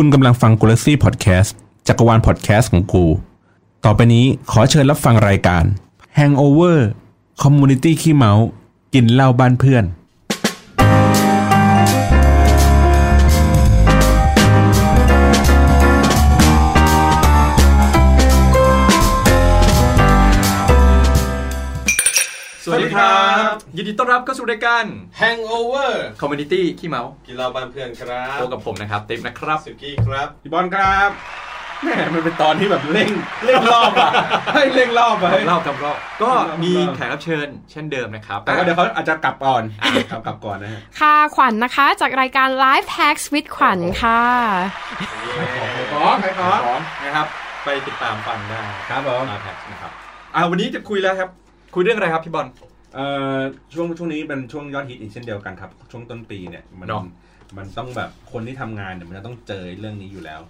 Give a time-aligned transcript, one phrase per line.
[0.00, 1.56] คุณกำลังฟังกูลซี่พอดแคสต์
[1.88, 3.04] จักรวาลพอดแคสต์ของกู
[3.84, 5.64] ต่อไปนี้ขอเชิญรับฟังรายการ
[6.18, 6.78] Hangover
[7.42, 8.32] Community ขี้เมา
[8.94, 9.84] กินเหล้าบ้านเพื่อน
[22.64, 23.05] สวัสดีครับ
[23.76, 24.84] ยินดีต้อนรับเข้าสู่รายการ
[25.20, 31.10] Hangover Community ขี้เมากินเหล้าบ้านเพื่อนครับโตกับผมนะครับ ติ๊บนะครับสุกี้ครับพี่บอลครับ
[31.82, 33.10] แหมมันเป็นตอนที่แบบเร่ง
[33.44, 34.10] เร่งรอบอะ
[34.54, 35.92] ให้เร่งรอบอะเล่ากับเรา
[36.22, 39.62] ก็เล่ามีเล่าแขกรับเชิญเช่นเดิมนะครับ แต่ว่าเดี๋ยวเขาอาจจะกลับก่อน
[40.10, 44.22] กลับกลับก่อนนะฮะค่ะขวัญนะคะ จากรายการ Live Tax with ขวัญค่ะ
[45.92, 47.26] ขอใครขอของนะครับ
[47.64, 49.90] ไปติดตามฟังได้ครับผมมาแพ็กนะครับ
[50.34, 51.30] อ่าวันนี้จะคุยแล้วครับ
[51.74, 52.46] คุยเรื่องอะไรครับพี่บอล
[52.96, 53.38] เอ่อ
[53.74, 57.02] ช่วงช่วงนี้เป็นช่วงยอดฮิตอีกเช่นเดียวกันครับ ช่วงต้นปีเนี่ยมันเนาะ
[57.56, 60.40] มันต้องแบบคนที่ทำงานเนี่ยมันจะต้องเจอเรื่องนี้อยู่แล้ว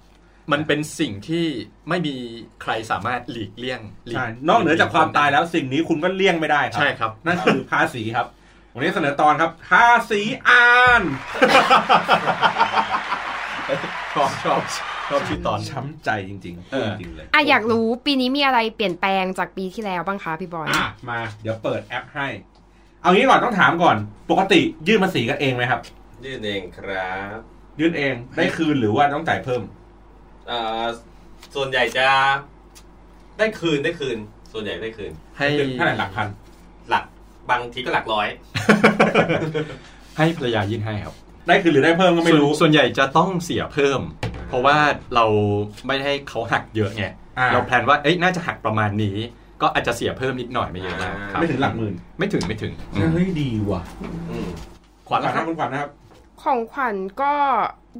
[0.52, 1.46] มันเป็นสิ่งที่
[1.88, 2.14] ไม่มี
[2.62, 8.27] ใครสามารถหลีกเลี่ยงหลีกใช่นอกเหนือจากความตายแล้วสิ่งนี้คุณก็เลี่ยงไม่ได้ครัใช่ครับ นั่นคือภาษีครับ
[8.74, 10.67] วันนี้เสนอตอนครับ ภาษีอ่า
[11.00, 11.02] น
[14.14, 14.61] ชอบชอบ
[15.10, 22.26] ชอบชื่อตอนช้ำใจจริงๆเออจริงๆเลยอะอยากรู้ปีนี้มีอะไรเปลี่ยนแปลงจากปีที่แล้วบ้างคะพี่บอลอะมาเดี๋ยวเปิดแอปให้
[23.02, 23.96] เอางี้ก่อนต้องถามก่อน
[24.30, 25.80] ปกติยื่นภาษีกันเองไหมครับ
[26.24, 27.38] ยื่นเองครับ
[27.80, 29.62] ยื่นเองได้คืนหรือว่าต้องจ่ายเพิ่ม
[30.48, 30.84] เอ่อ
[31.54, 32.06] ส่วนใหญ่จะ
[33.38, 34.18] ได้คืนได้คืน
[34.52, 36.27] ส่วนใหญ่ได้คืน ให้เท่าไหร่หลักพัน
[36.90, 37.04] หลัก
[37.50, 38.27] บางทีก็หลักร้อย
[40.16, 41.14] ให้ภรรยายื่นให้ครับ
[41.48, 44.00] ได้คืนหรือได้เพิ่มก็ไม่รู้ ส่วนส่วนใหญ่จะต้องเสียเพิ่ม
[44.48, 44.77] เพราะว่า
[45.14, 45.25] เรา
[45.86, 47.05] ไม่ได้ให้เขาหักเยอะไง
[47.39, 49.16] อ่าเราแพลนว่าเอ้ยน่าจะหักประมาณนี้
[49.62, 52.72] ก็อาจจะเสียเพิ่มนิดหน่อยไม่เยอะมากครับไม่ถึงหลักหมื่นไม่ถึงไม่ถึง
[53.12, 53.83] เฮ้ยดีว่ะ
[54.30, 54.48] อืม
[55.08, 55.91] ขวัญขวัญนะคครัรับบคุณขวัญนะครับ
[56.42, 57.33] ของขวัญก็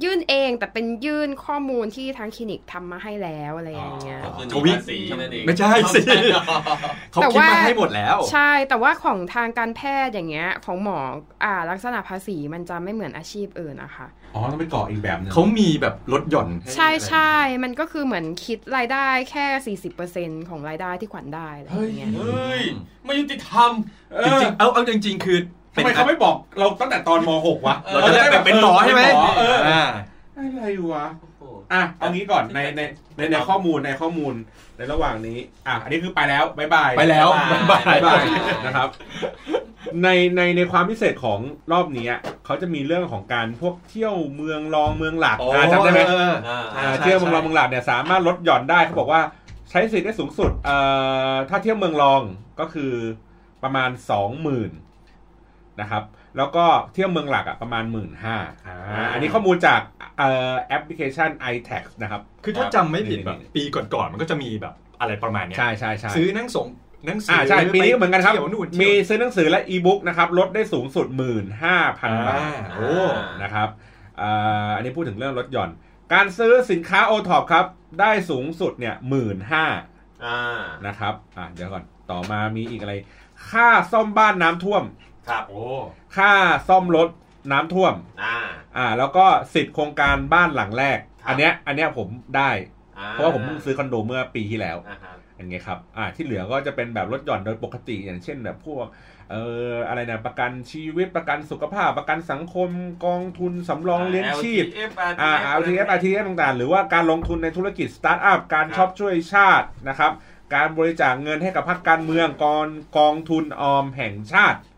[0.03, 6.01] ยื่นเองแต่เป็นยื่นข้อมูลที่ทางคลินิกทำมาให้แล้วอะไรอย่างเงี้ยก็คือทวิมีภาษีนั่นเองไม่ใช่สิ
[7.11, 10.97] เขาแต่คิดว่ามาให้หมดแล้ว ใช่แต่ว่าของทางการแพทย์อย่างเงี้ย ของหมอ
[11.43, 17.33] อ่า ลักษณะภาษีมันจะไม่เหมือนอาชีพอื่นนะคะอ๋อต้องไปเกาะอีกแบบหนึ่งเขามีแบบลดหย่อนให้ใช่ใช่
[17.63, 22.61] มันก็คือเหมือนคิดรายได้แค่40%ของรายได้ที่ขวัญได้อะไรอย่างเงี้ยเฮ้ย
[23.05, 23.71] ไม่ยุติธรรม
[24.13, 25.39] เออจริงๆเอาเอาจริง ๆ คือ
[25.75, 29.83] ทำไมเขาไม่บอกเราตั้งแต่ตอนม .6 วะเราจะได้แบบเป็นหมอใช่ไหมเป็นเอออ่า
[30.35, 30.63] อะไร
[30.93, 31.05] วะ
[31.73, 32.81] อะเอางี้ก่อนในใน
[33.17, 34.33] ในในข้อมูลในข้อมูล
[34.77, 38.23] ในระหว่างนี้ อะอันนี้คือไปแล้วบายบายไปแล้วบ๊ายบายบ๊ายบายบาย
[38.65, 38.89] นะครับ
[40.03, 41.39] ในในในความพิเศษของ
[41.71, 49.21] รอบนี้อะเขาจะมีเรื่องของการพวกเที่ยวเมืองรองเมืองหลักโอ้อะจำได้ไหมเอออ่าอ่าใช่เที่ยวเมืองรองใช่เมืองหลักเนี่ยสามารถลดหย่อนได้เขาบอกว่า
[49.69, 50.77] ใช้สิทธิ์ได้สูงสุดเอ่
[51.31, 52.21] อถ้าเที่ยวเมืองรอง
[52.59, 52.93] ก็คือ
[53.63, 54.71] ประมาณสองหมื่น
[55.81, 56.03] นะครับ
[56.37, 59.81] แล้วก็เที่ยวเมืองหลักอะประมาณหมื่นห้าอ่าอันนี้ข้อมูลจาก
[60.17, 66.67] เอ่อแอปพลิเคชัน iTax นะครับ คือถ้าจำไม่ผิดแบบนี่ปีก่อนๆมันก็จะมีแบบอะไรประมาณเนี้ยใช่ใช่ใช่ซื้อหนังส่ง
[67.05, 72.91] หนังสือ่าใช่ปีนี้ก็เหมือนกันครับเที่ยวนู่นมีเที่ยวซื้อหนังสือและอีบุ๊กนะครับลดได้สูงสุด 15,000 บาทอ่าโอ้
[73.43, 73.69] นะครับ
[74.21, 75.69] อ่าอันนี้พูดถึงเรื่องลดหย่อน
[76.13, 77.65] การซื้อสินค้าโอท็อปครับ
[77.99, 79.65] ได้สูงสุดเนี่ยหมื่นห้า
[80.25, 80.39] อ่า
[80.87, 82.93] นะครับอ่าเดี๋ยวก่อนต่อมามีอีกอะไร
[83.49, 84.83] ค่าซ่อมบ้านน้ำท่วม
[85.29, 85.63] ครับโอ้
[86.17, 86.33] ค่า
[86.67, 87.09] ซ่อมรถ
[87.51, 87.93] น้ำท่วม
[88.23, 88.37] อ่า
[88.77, 92.07] อ่า แล้วก็สิทธิ์โครงการบ้านหลังแรกครับอันเนี้ย อันเนี้ยผม
[92.37, 92.51] ได้
[92.99, 98.85] อ่เพราะว่าผมเพิ่งซื้อคอนโดเมื่อปีที่แล้วอ่าฮะอย่างเงี้ยครับ อ่า ที่เหลือก็จะเป็นแบบลดหย่อนโดยปกติ อย่างเช่นแบบพวก
[99.31, 102.69] เอ่อ อะไรนะ ประกันชีวิต ประกันสุขภาพ ประกันสังคม
[103.05, 110.11] กองทุนสำรองเลี้ยงชีพ LTF อ่า RMF RMF ต่างๆ หรือว่าการลงทุนในธุรกิจสตาร์ทอัพ การครับช็อปช่วยชาตินะครับ
[110.55, 112.67] การบริจาคเงินให้กับพรรคการเมือง กอง
[112.97, 114.76] กองทุนออมแห่งชาติอ่า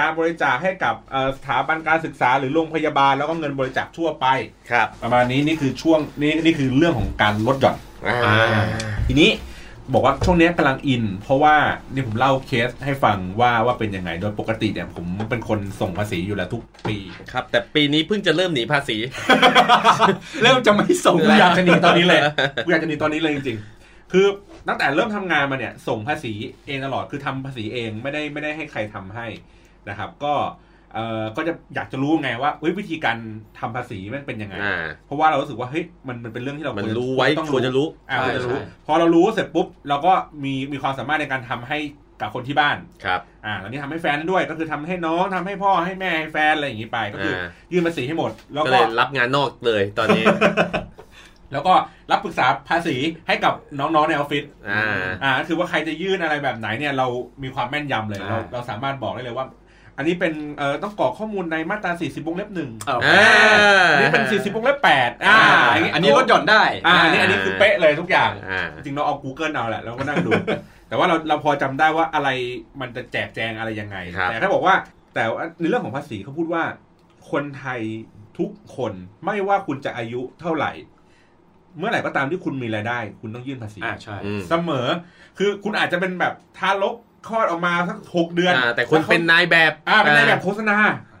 [0.00, 4.26] การบริจาคให้กับเอ่อสถาบันการศึกษาหรือโรงพยาบาลแล้วก็เงินบริจาคทั่วไป
[4.70, 8.66] ครับ ประมาณนี้นี่คือช่วงนี่นี่คือเรื่องของการลดหย่อนอ่า
[9.08, 9.30] ทีนี้
[9.92, 11.54] บอกว่าช่วงนี้กำลังอิน เพราะว่า
[11.92, 16.96] นี่ผมเล่าเคสให้ฟังว่าว่าเป็นยังไงโดยปกติเนี่ยผมเป็นคนส่งภาษีอยู่แล้วทุกปี
[17.32, 18.96] ครับ แต่ปีนี้เพิ่งจะเริ่มหนีภาษี
[20.42, 22.20] เริ่มจะไม่ส่งกูอยากจะหนีตอนนี้เลย
[22.64, 24.26] กูอยากจะหนีตอนนี้เลยจริงๆ คือ
[24.68, 26.32] ตั้งแต่เริ่มทำงานมาเนี่ย ส่งภาษี
[26.66, 29.26] เองตลอดคือทำภาษีเองไม่ได้ไม่ได้ให้ใครทำให้
[29.88, 30.34] นะครับ ก็
[30.94, 33.16] เอ่อก็จะอยากจะรู้ไงว่าเฮ้ยวิธีการ
[33.58, 40.12] ทำภาษีมันเป็นยังไงอ่าเพราะว่าเรารู้สึกว่าเฮ้ยมันมันเป็นเรื่องที่เรามันควรู้ไว้ต้องควรจะรู้อ่าควรจะรู้ใช่พอเรารู้เสร็จปุ๊บเราก็
[40.44, 41.78] มีมีความสามารถในการทำให้
[42.20, 50.24] กับคนที่บ้านครับอ่าตอนนี้ทำให้แฟนด้วยก็คือทำให้น้องทำให้พ่อให้แม่ให้แฟนอะไรอย่างนี้ไป ก็คืออายื่นภาษีให้หมด แล้วก็ก็เลยรับงานนอกเลยตอนนี้
[51.52, 51.74] แล้วก็
[52.10, 52.96] รับปรึกษาภาษี
[53.28, 54.84] ให้กับน้องๆในออฟฟิศอ่า
[55.22, 57.06] อ่าก็คือว่าใครจะยื่นอะไรแบบไหนเนี่ยเรา
[57.42, 59.46] มีความแม่นยำเลยเราอ่าเราสามารถบอกได้เลยว่า
[59.96, 70.32] อันนี้เป็นเอ่อต้องกรอกข้อมูลในมาตรา 40วงเล็บหนึ่งเอออ่าอันนี้เป็น 40วงเล็บแปดอ่าอ่าอันนี้ลดหย่อนได้อ่าอันนี้อันนี้คือเป๊ะเลยทุกอย่างอ่าจริงๆเราเอา Google เอาแหละเราก็นั่งดู
[70.88, 72.28] แต่ว่าเราเราพอจำได้ว่าอะไร
[72.80, 74.74] มันจะแจกแจงอะไรยังไงครับแต่ถ้าบอกว่า
[75.14, 76.64] แต่ว่าในเรื่องของภาษีเขาพูดว่า
[77.30, 77.80] คนไทย
[78.38, 78.92] ทุกคน
[79.24, 80.72] ไม่ว่าคุณจะอายุเท่าไหร่
[81.78, 84.86] เมื่อไหร่ก็ตามที่คุณมีรายได้ คุณต้องยื่นภาษีอ่าใช่อืมเสมอ
[85.38, 86.94] คือคุณอาจจะเป็นแบบทารก
[87.28, 90.76] คลอดออกมาสักหกเดือนอ่าแต่คุณเป็นนายแบบอ่าเป็นนายแบบโฆษณา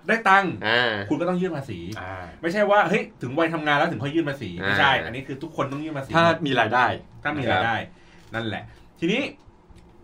[0.08, 6.86] ได้ตังค์อ่าคุณก็ต้องยื่นภาษีอ่าไม่ใช่ว่าเฮ้ยถึงวัยทำงานแล้วถึงค่อยยื่นภาษีไม่ใช่อ่าอันนี้คือทุกคนต้องยื่นภาษีถ้ามีรายได้
[7.22, 7.76] ถ้ามีรายได้
[8.34, 8.64] นั่นแหละ
[9.00, 9.20] ทีนี้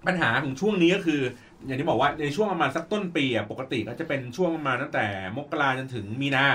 [0.06, 1.20] ปัญหาของช่วงนี้ก็คือ
[1.66, 5.06] อย่างที่บอกว่าในช่วงประมาณสักต้นปีอะปกติก็จะเป็นช่วงประมาณตั้งแต่
[5.36, 6.46] มกราจนถึงมีนา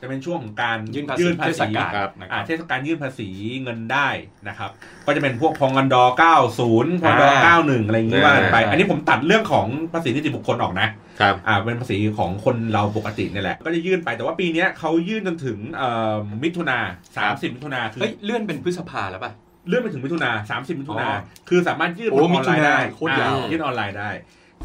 [0.00, 3.28] จะเป็นช่วงของการยื่นภาษีเทศกาลครับนะคอ่ารับเทศกาลยื่นภาษี
[3.62, 4.08] เงินได้
[4.48, 4.70] นะครับ
[5.06, 6.04] ก็จะเป็นพวกพองกันดอ
[6.46, 10.88] 90 พองดออ่า91 อะไรอย่างนี้ว่าไปใช่อันนี้ผมตัดเรื่องของภาษีนิติบุคคลออกนะ
[11.20, 16.78] ครับอ่าเป็นภาษีของคนเราปกตินี่แหละ ก็จะยื่นไปแต่ว่าปีเนี้ยเขายื่นจนถึงเอ่อมิถุนา
[17.16, 19.32] สามสิบมิถุนาคือเฮ้ยเลื่อนเป็นพฤษภาแล้วป่ะ
[19.68, 24.10] เลื่อนไปถึงมิถุนาสามสิบมิถุนาอ๋อคือสามารถยื่นโอ้ออนไลน์ได้มิถุนาโคตรยาวอ่ยื่นออนไลน์ได้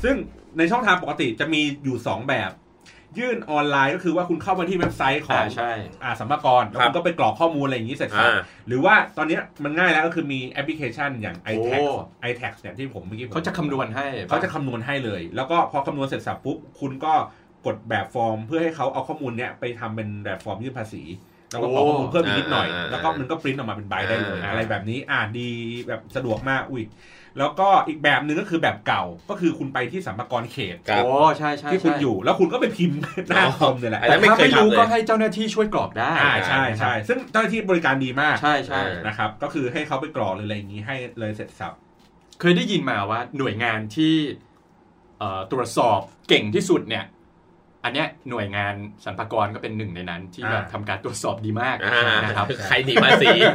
[0.04, 0.16] ซึ่ง
[0.58, 2.52] ในช่องทางปกติจะมีอยู่สองแบบ
[3.20, 5.72] ยื่นออนไลน์ก็คือว่าคุณเข้ามาที่เว็บไซต์ขออ่างใช่
[6.04, 17.14] อ่าสัมภากระแล้วครัคุบณก็ไปกรอกข้อมูลอะไรอย่างนี้เสร็จสับอ่าหรือว่าตอนเนี้ยมันง่ายแล้วก็คือมีแอปพลิเคชันอย่าง iTax โอ้ iTax เนี่ยที่ผมเมื่อกี้ผมเขาจะคำนวณให้เขาจะคำนวณให้เลย แล้วก็พอคำนวณเสร็จสับปุ๊บคุณก็
[17.66, 21.04] กดแบบฟอร์ม เพื่อให้เขาเอาข้อมูลเนี้ยไปทำเป็นแบบฟอร์มยื่นภาษี
[21.52, 25.50] แล้วก็กรอกข้อมูลเพิ่มอีกนิดหน่อยอ่าแล้วก็มันก็ปริ้นออกมาเป็นใบได้เลยอ่าอะไรแบบนี้อ่าดี
[25.88, 26.84] แบบสะดวกมากอุ้ย
[27.40, 32.98] แล้วก็อีกแบบหนึ่งก็คือแบบเก่าก็คือคุณไปที่สัมภากระเขตครับ โอ้ใช่ใช่ที่คุณใช่อยู่ แล้วคุณก็ไปพิมพ์
[33.30, 41.74] หน้าคอมเนี่ยแหละอันนั้แต่นไม่ถ้าเคยไม่รู้ทำเลย ก็ให้เจ้าหน้าที่ช่วยกรอกได้อ่าใช่ใช่ซึ่งเจ้าหน้าที่บริการดีมากใช่ใช่นะครับ ก็คือให้เขาไปกรอกหรืออะไรอย่างนี้ให้เลยเสร็จสับ
[42.42, 44.14] เคยได้ยินมาว่าหน่วยงานที่
[45.20, 46.00] เอ่อตรวจสอบ
[46.30, 47.06] เก่งที่สุดเนี่ย
[47.86, 53.54] อันเนี้ยหน่วยงานสรรพากรก็เป็นหนึ่งในนั้น ที่แบบอ่าทำการตรวจสอบดีมากอ่านะครับใครหนีภาษีอะ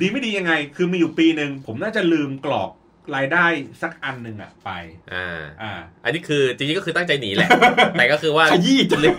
[0.00, 2.70] ดีไม่ดียังไง คือมีอยู่ปีหนึ่งผมน่าจะลืมกรอก
[3.16, 3.46] รายได้
[3.82, 4.70] สักอันหนึ่งอะไป
[5.14, 5.72] อ่า อ่า
[6.04, 7.48] อันนี้คือจริงๆก็คือตั้งใจหนีแหละ
[7.98, 9.16] แต่ก็คือว่าขยี้จนลืม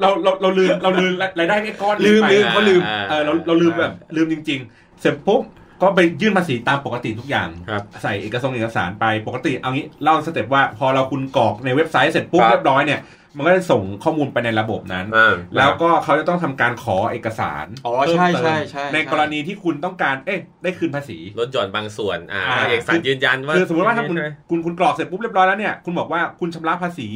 [0.00, 5.42] เราเราเราลืมเราลืมรายได้แค่ก้อนลืมไปลืมเขาลืมอ่าเออเราเราลืมแบบลืมจริง ๆ เสร็จปุ๊บ
[5.82, 13.00] ก็ไปยื่นภาษีตามปกติทุกอย่าง ครับใส่เอกสารเอกสารไปปกติเอางี้เล่าสเต็ปว่าพอเราคุณกรอกในเว็บไซต์เสร็จปุ๊บครับเรียบร้อยเนี่ย
[13.36, 27.08] มันก็จะส่งข้อมูลไปในระบบนั้น อ่า แล้วก็เขาจะต้องทำการขอเอกสารอ๋อเพิ่มใช่เติมใช่ใช่ ในกรณีที่คุณต้องการเอ๊ะได้คืนภาษี ลดหย่อนบางส่วน อ่าอ่า เอกสารยืนยันว่าคือสมมติว่าถ้าคุณใช่ไหมคุณคุณกรอกเสร็จปุ๊บเรียบร้อยแล้วเนี่ยคุณบอกว่าคุณชำระภาษี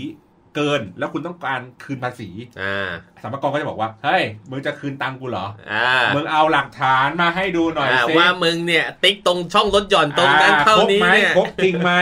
[0.57, 2.29] เกิน แล้วคุณต้องการคืนภาษี
[2.63, 2.91] อ่า
[3.25, 11.93] สรรพากรก็จะบอกว่า เฮ้ย มึงจะคืนตังค์กูเหรออ่ามึงเอาหลักฐานมาให้ดูหน่อยอ่าสิว่ามึงเนี่ย ติ๊กตรงช่องลดหย่อนตรงนั้นอ่เท่านี้ครบไหมเนี่ยครบจริงไหม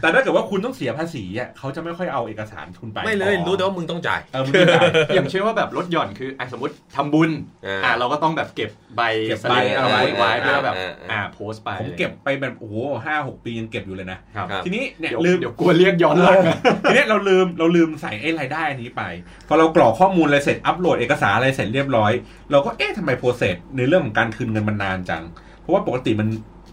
[0.00, 4.84] แต่ถ้าเกิดว่าคุณต้องเสียภาษีอะเขาจะไม่ค่อยเอาเอกสารคุณไป ไม่เลยขอรู้แต่ว่ามึงต้องจ่ายเออมึงต้องจ่าย
[5.14, 7.30] อย่างเช่นว่าแบบลดหย่อนคืออะสมมติทำบุญ
[7.66, 12.74] อ่าอ่าเราก็ต้องแบบเก็บใบเก็บสลิปใบเอาไว้ไว้เพื่อแบบอ่าอ่าอ่าโพสต์ไปผมเก็บไปแบบโอ้โห
[13.06, 16.38] ห้าหกปียังเก็บอยู่เลยนะครับครับทีนี้เนี่ยเดี๋ยวลืมเดี๋ยวกลัวเรียกย้อนหลัง
[16.84, 19.02] ทีนี้เราลืมเราลืมใส่ไอ้รายได้อันนี้ไป
[19.48, 22.12] พอเรากรอกข้อมูลอะไรเสร็จอัปโหลดเอกสารอะไรเสร็จเรียบร้อย
[22.50, 25.22] เราก็เอ๊ะทำไม process ในเรื่องของการคืนเงินมันนานจัง
[25.60, 26.28] เพราะว่าปกติมัน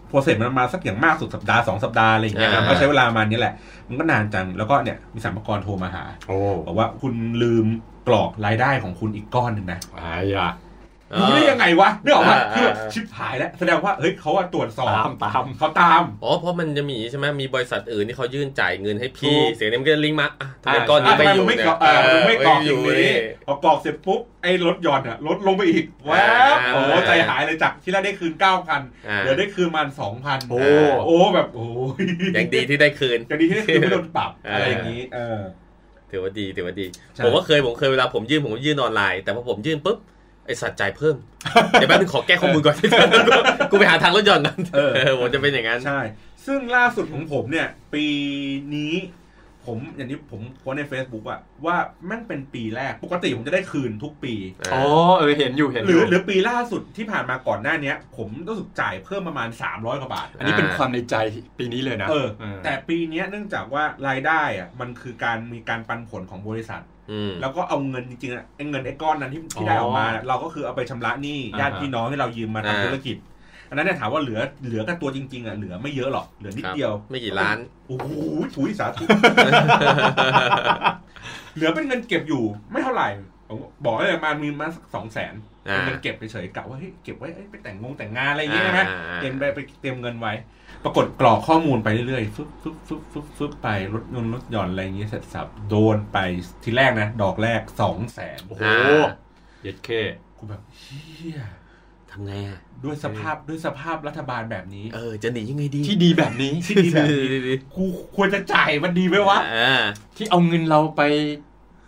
[0.08, 3.54] process มันมาสักอย่างมากสุดสัปดาห์สองสัปดาห์อะไรอย่างเงี้ยอ่าก็ใช้เวลามานี้แหละ
[3.88, 7.66] มันก็นานจัง แล้วก็เนี่ยมีสรรพากรโทรมาหาโอ้บอกว่าคุณลืม
[8.08, 10.52] กรอกรายได้ของคุณอีกก้อนหนึ่งนะอายอะ
[11.18, 23.12] รู้ได้ยังไงวะนึกออกปะอ่าคือแบบอ่าชิบหายแล้ว แสดงว่าเฮ้ยเขาอะตรวจสอบตามตามเขาตามอ๋อเพราะมันจะมีใช่ไหมมีบริษัทอื่นที่เขายื่นจ่ายเงินให้พี่ถูกเสียงนี้มันก็จะลิงก์มาอะทำไมอ่าก้อนนี้อะไม่ทำไมอยู่มึงไม่เนี่ยกรอกเออมึงไม่กรอกเอย่างนี้
[23.46, 26.12] พอกรอกเสร็จปุ๊บไอ้ลดหย่อนอะลดลงไปอีกแว
[26.54, 30.58] บอ่าโอ้ใจหายเลยจากที่แรกได้คืนเก้าพันอ่าเดี๋ยวได้คืนมันสองพันโอ้
[31.06, 31.64] โอ้แบบโอ้
[32.00, 32.02] ย
[32.34, 35.40] อย่างดีที่ได้คืนอย่างดีที่ได้คืนไม่โดนปรับอ่าอะไรอย่างนี้ เออ
[36.10, 39.98] ถือว่าดีถือว่าดีใช่ผมก็เคยผมเคยเวลาผมยื่นผมก็ยื่นออนไลน์แต่พอผมยื่นปุ๊บ
[40.46, 41.16] ไอสัตว์จ่ายเพิ่ม
[41.72, 42.76] เดี๋ยวแป๊บนึงขอแก้ข้อมูลก่อน
[43.70, 46.00] กูไปหาทางลดหย่อนกันเออเออผมจะเป็นอย่างนั้น ใช่
[46.46, 48.04] ซึ่งล่าสุดของผมเนี่ย ปี
[48.76, 48.94] นี้
[49.68, 54.34] ผมอย่างที่ผมโพสต์ใน Facebook อะว่าแม่งเป็นปีแรก ปกติผมจะได้คืนทุกปี
[54.72, 54.82] อ๋อ
[55.18, 61.14] เออ เห็นอยู่เห็นหอรือยู่หรือปีล่าสุดที่ผ่านมาก่อนหน้าเนี้ยผมรู้สึกจ่ายเพิ่มประมาณ 300กว่าบาท อันนี้เป็นความในใจ
[61.58, 66.91] ปีนี้เลยนะเออเออแต่ปีเนี้ยเนื่องจากว่ารายได้อะมันคือการมีการปันผลของบริษัทอืม
[67.40, 73.16] แล้วก็เอาเงินจริงๆอะไอ้เงินไอ้ก้อนนั้นที่ที่ได้ออกมา เราก็คือเอาไปชำระหนี้อ่าฮะญาติพี่น้องที่เรายืมมาอ่าทำธุรกิจ
[73.68, 77.56] อันนั้นเนี่ยถามว่าเหลือเหลือกับตัวจริง ๆอะเหลือไม่เยอะหรอกเหลือนิดเดียว ไม่กี่ล้าน
[77.88, 78.08] โอ้โห
[78.54, 79.04] ถุยสาธุ
[81.54, 83.08] เหลือเป็นเงินเก็บอยู่ไม่เท่าไหร่
[83.48, 85.34] ผมบอกเลยประมาณมีมาสองแสน
[85.68, 90.32] อ่ามันเก็บไปเฉยกะว่าเฮ้ยเก็บไว้เอ้ยไปแต่งงงแต่งงานอะไรอย่างเงี้ยใช่ไหมอ่าอ่าเตรียมไปไปเตรียมเงินไว้
[90.84, 96.18] ปรากฏกรอกข้อมูลไปเรื่อยๆฟึบฟึบฟึบฟึบฟึบไปลดเงินลดหย่อนอะไรอย่างเงี้ยเสร็จสับโดนไป
[96.62, 99.04] ทีแรกนะ ดอกแรกสองแสนโอ้โหอ่า
[99.62, 99.88] เย็ดเค
[100.38, 101.40] กูแบบเฮีย
[102.10, 107.06] ทำไงอะด้วยสภาพด้วยสภาพรัฐบาลแบบนี้ เออ จะหนียังไงดี ที่ดีแบบนี้ ที่ดีแบบ
[107.48, 107.84] นี้กู
[108.16, 109.82] ควรจะจ่ายมันดีไหมวะอ่า
[110.16, 111.02] ที่เอาเงินเราไป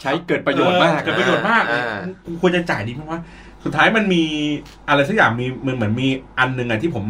[0.02, 1.96] ใช้เกิดประโยชน์มากเออเกิดประโยชน์มากอ่า
[2.26, 3.20] กูควรจะจ่ายดีไหมวะ
[3.64, 4.24] สุดท้ายมันมี
[4.88, 7.04] อะไรสักอย่างมีมันเหมือนมีอันหนึ่งอะที่ผม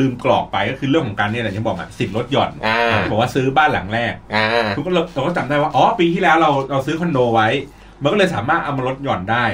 [0.00, 7.48] ลืมกรอกไปก็คือเรื่องของการเนี่ยแหละที่บอกอะสิทธิ์ลดหย่อนอ่าบอกว่าซื้อบ้านหลังแรกอ่าทุกคนเราเราก็จำได้ว่าอ๋อปีที่แล้วเราเราซื้อคอนโดไว้
[8.02, 9.44] มันก็เลยสามารถเอามาลดหย่อนได้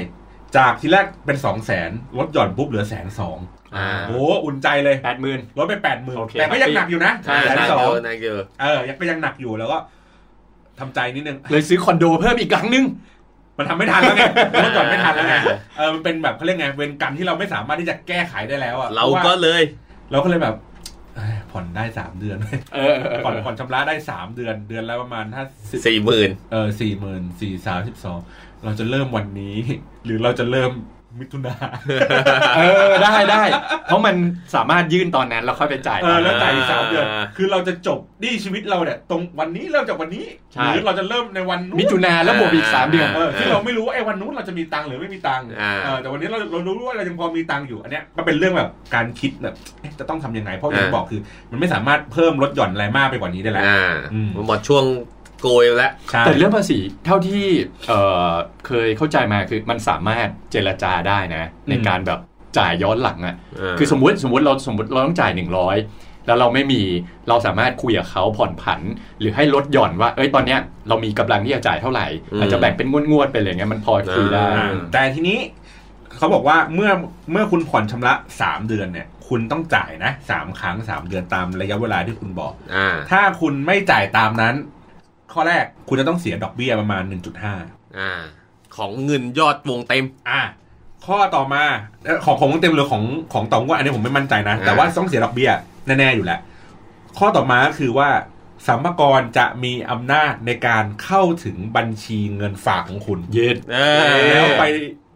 [0.57, 3.39] จากทีแรกเป็นสองแสนลดหย่อนปุ๊บเหลือแสนสอง
[3.77, 9.79] อ่าโอ้อุ่นใจเลยแปดหมื่นลดไปแปดหมื่นโอเคแต่ก็ยังหนักอยู่นะใช่แสนใช่สองเออนายเจอเออยังก็ยังหนักอยู่แล้วก็
[10.81, 12.85] ทำใจนิดนึงเลยซื้อคอนโดเพิ่มอีกครั้งหนึง
[13.59, 14.23] มันทำไม่ทันแล้วไง
[14.65, 15.35] ลดหย่อนไม่ทันแล้วไง
[15.77, 19.63] เออมันเป็นแบบเขาเรียกไงเวรกรรมที่เราไม่สามารถที่จะแก้ไขได้แล้วอะเราพะว่ก็เลย
[20.11, 20.55] เราก็เลยแบบ
[21.17, 22.39] เอ้ยผ่อนได้สามเดือน
[22.75, 28.19] เออเออเออผ่อนผ่อนชำระได้สามเดือน เดือนละประมาณถ้าสิบสี่หมื่นเออสี่หมื่นสี่สามสิบสอง
[28.65, 29.57] เราจะเริ่มวันนี้
[30.05, 30.71] หรือเราจะเริ่ม
[31.21, 31.55] มิถุนา
[32.57, 32.61] เอ
[32.91, 33.43] อได้ได้
[33.87, 34.17] เพราะมัน
[34.55, 54.85] สามารถยื่นตอนนั้นแล้วค่อยไปจ่ายเออแล้วจ่ายอีกสามเดือนอ่าคือเราจะจบหนี่ชีวิตเราเนี่ยตรงวันนี้เริ่มจากวันนี้ใช่หรือเราจะเริ่มในวันนู้นมิถุนาแล้วบวกอีกสามเดือนเออที่เราไม่รู้ว่าไอ้วันนู้นเราจะมีตังค์หรือไม่มีตังค์อ่าเออแต่วันนี้เราเรารู้ว่าเรายังพอมีตังค์อยู่อันเนี้ยก็เป็นเรื่องแบบการคิดแบบเอ๊ะจะต้องทำยังไงเพราะอย่างที่บอกคือ มันไม่สามารถเพิ่มลดหย่อนอะไรมากไปกว่านี้ได้แล้วอ่าอืมหมดช่วง
[55.43, 57.45] โกยแล้วใช่แต่เรื่องภาษีเท่าที่
[57.89, 58.33] เอ่อ
[58.67, 62.21] เคยเข้าใจมาคือมันสามารถเจรจาได้นะ ในการแบบ
[62.59, 63.37] จ่ายย้อนหลังอะ
[63.79, 65.77] คือสมมติสมมติเราสมมติเราต้องจ่ายหนึ่งร้อย
[66.27, 66.83] แล้วเราไม่มี
[67.29, 68.81] เราสามารถคุยกับเขาผ่อนผัน
[69.21, 75.39] หรือให้ลดหย่อนว่า เอ้ยตอนเนี้ยเรามีกำลังที่จะจ่ายเท่าไหร่อืมอาจจะแบ่งเป็นงวดๆไปเลยเงี้ยมันพอคุยได้อ่าแต่ทีนี้
[76.17, 76.91] เขาบอกว่าเมื่อ
[77.33, 84.55] เมื่อคุณผ่อนชำระสามเดือนเนี่ย คุณต้องจ่ายนะสามครั้งสามเดือนตามระยะเวลาที่คุณบอกอ่าถ้าคุณไม่จ่ายตามนั้น
[85.33, 87.03] ข้อแรกคุณจะต้องเสียดอกเบี้ยประมาณ
[87.51, 88.13] 1.5อ่า
[88.77, 90.41] ของเงินยอดวงเต็ม อะ
[91.07, 91.63] ข้อต่อมา
[92.05, 95.51] เอ่อของของเต็มหรือของของต่องวดอันนี้ผมไม่มั่นใจนะอ่าแต่ว่าต้องเสียดอกเบี้ย
[95.87, 96.41] แน่ๆอยู่แล้ว
[97.19, 98.11] ข้อต่อมาก็คือว่า
[98.67, 103.79] สัมภากระจะมีอำนาจในการเข้าถึงบัญชีเงินฝากของคุณ เย็ดเอ
[104.13, 104.65] อแล้วไป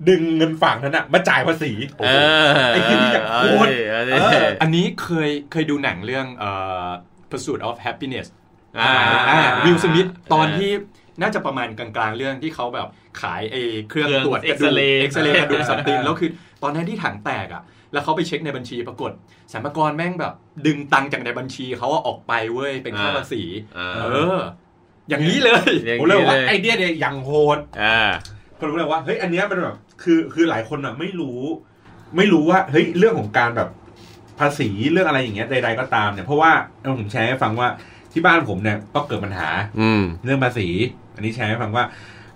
[0.08, 1.72] ดึงเงินฝากนั้นนะมาจ่ายภาษี
[2.04, 2.10] เอ
[2.44, 6.50] อไอ้ที่นี่อย่างโคตรเออเอออันนี้เคยเคยดูหนังเรื่องเอ่
[6.84, 6.86] อ
[7.30, 8.41] Pursuit of Happiness อ่าอ่า
[9.64, 10.70] วิลสมิธตอนที่
[11.22, 12.88] น่าจะประมาณกลางๆ เรื่องที่เขาแบบ
[13.20, 16.30] ขายไอ้เครื่องเครื่องตรวจกระดูก X-ray เอ็กซเรย์กระดูกสัมติงแล้วคือ
[16.62, 17.62] ตอนนั้นที่ถังแตกอะ
[17.92, 19.10] แล้วเขาไปเช็คในบัญชีปรากฏ
[19.52, 20.34] สรรพากรแม่งแบบ
[20.66, 23.42] ดึงตังค์จากในบัญชีเขาอะออกไปเว้ยเป็นค่าภาษี
[23.78, 24.00] อ่าเอ
[24.36, 24.38] อ
[25.08, 28.10] อย่างนี้เลยอย่างผมเลยบอกว่านี้ไอเดียเนี่ยอย่างโหดอ่า
[28.58, 31.40] ก็รู้เลยว่าเฮ้ยอันเนี้ยมันแบบคือคือหลายคนอะไม่รู้
[32.16, 33.68] ไม่รู้ว่าเฮ้ยเรื่องของการแบบ
[34.40, 36.50] ภาษีเรื่องอะไรอย่างเงี้ยใด ๆก็ตามเนี่ยเพราะว่า
[36.80, 37.68] เอาผมแชร์ให้ฟังว่า
[38.12, 39.48] ที่บ้านผมเนี่ยก็เกิดปัญหา
[39.80, 40.68] อืมเรื่องภาษี
[41.14, 41.84] อันนี้แชร์ให้ฟังว่า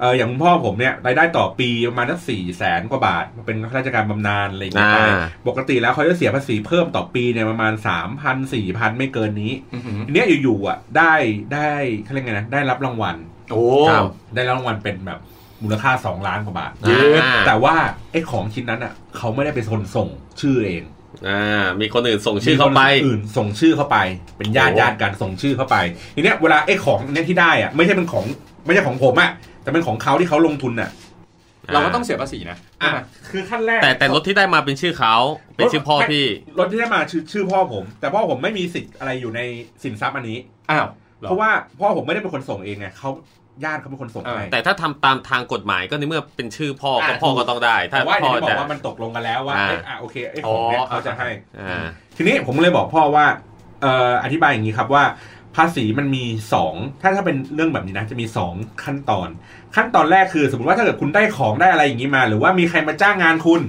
[0.00, 5.18] เอออย่างคุณพ่อผมเนี่ยรายได้ต่อปีประมาณสักสี่แสนกว่าบาท เป็นข้าราชการบำนาญอะไรอย่างเงี้ยไปอ่า
[5.48, 11.14] ปกติแล้วเขาจะเสียภาษีเพิ่มต่อปีเนี่ยประมาณสามพันสี่พันไม่เกินนี้อื้อหือทีเนี้ยอยู่ๆอะได้
[11.54, 11.70] ได้
[12.02, 13.16] เขาเรียกไงนะได้รับรางวัล
[13.50, 14.04] โอ้ ครับ
[14.34, 15.20] ได้รับรางวัลเป็นแบบ
[15.62, 17.74] มูลค่าสองล้านกว่าบาทเยอะแต่ว่า
[18.12, 20.08] ไอ้ของชิ้นนั้นอะเขาไม่ได้เป็นคนส่ง
[20.40, 20.82] ชื่อเอง
[21.28, 23.98] อ่ามีคนอื่นส่งชื่อเข้าไปมีคนอื่นส่งชื่อเข้าไป
[24.36, 25.76] เป็นญาติโอ้ญาติกันส่งชื่อเข้าไป
[26.16, 28.24] ทีเนี้ยเวลาไอ้ของเนี้ยที่ได้อะไม่ใช่เป็นของ
[28.66, 29.30] ไม่ใช่ของผมอะ
[29.62, 30.90] แต่เป็นของเขาที่เขาลงทุนอะ
[31.72, 32.90] เราก็ต้องเสียภาษีนะอะ
[33.30, 35.14] คือขั้นแรก แต่แต่รถที่ได้มาเป็นชื่อเขา
[35.56, 36.26] เป็นชื่อพ่อพี่
[36.58, 39.40] รถที่ได้มาชื่อชื่อพ่อผม แต่พ่อผมไม่มีสิทธิ์อะไรอยู่ใน
[39.82, 40.38] สินทรัพย์อันนี้
[40.70, 40.86] อ้าว
[41.20, 43.10] เพราะว่าพ่อผมไม่ได้เป็นคนส่งเองไงเขา
[43.64, 51.28] ญาติเขาเป็นคนส่งให้แต่ถ้าทำตามทางกฎหมายก็ในเมื่อเป็นชื่อพ่อก็อ่าพ่อก็ต้องได้ ถ้าแต่ว่าพ่ออย่างที่บอจะกว่ามันตกลงกันแล้วว่าอ่าเอ้ยอะโอเคไอ้ของเนี้ยเขาจะให้
[51.60, 51.86] อ่า
[52.16, 53.26] ทีนี้ผมเลยบอกพ่อว่า
[53.82, 55.04] เอ่ออธิบายอย่างนี้ครับว่า
[55.56, 58.52] ภาษีมันมีสองถ้าถ้าเป็นเรื่องแบบนี้นะ จะมีสอง
[58.84, 59.28] ขั้นตอน
[59.76, 63.62] ขั้นตอนแรกคือ สมมติว่าถ้าเกิดคุณได้ของได้อะไรอย่างนี้มา หรือว่ามีใครมาจ้างงานคุณ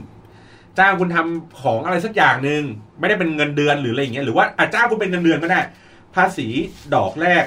[0.80, 2.62] จ้างคุณทำของอะไรสักอย่างหนึ่ง
[3.00, 5.62] ไม่ได้เป็นเงินเดือนหรืออะไรอย่างเงี้ยหรือว่าอาจ้างคุณเป็นเงินเดือนก็ได้
[6.16, 6.48] ภาษี
[6.96, 7.44] ดอกแรก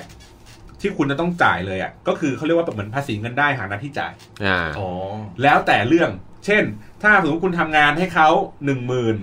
[0.80, 4.12] ที่คุณจะต้องจ่ายเลยอะก็คือเขาเรียกว่าเหมือนภาษีเงินได้หาหน้าที่จ่าย
[4.46, 4.90] อ่าอ๋อ
[5.42, 6.10] แล้วแต่เรื่อง
[6.46, 6.64] เช่น
[7.02, 8.28] ถ้าสมมติคุณทำงานให้เขา
[8.64, 9.16] หนึ่งหมื่น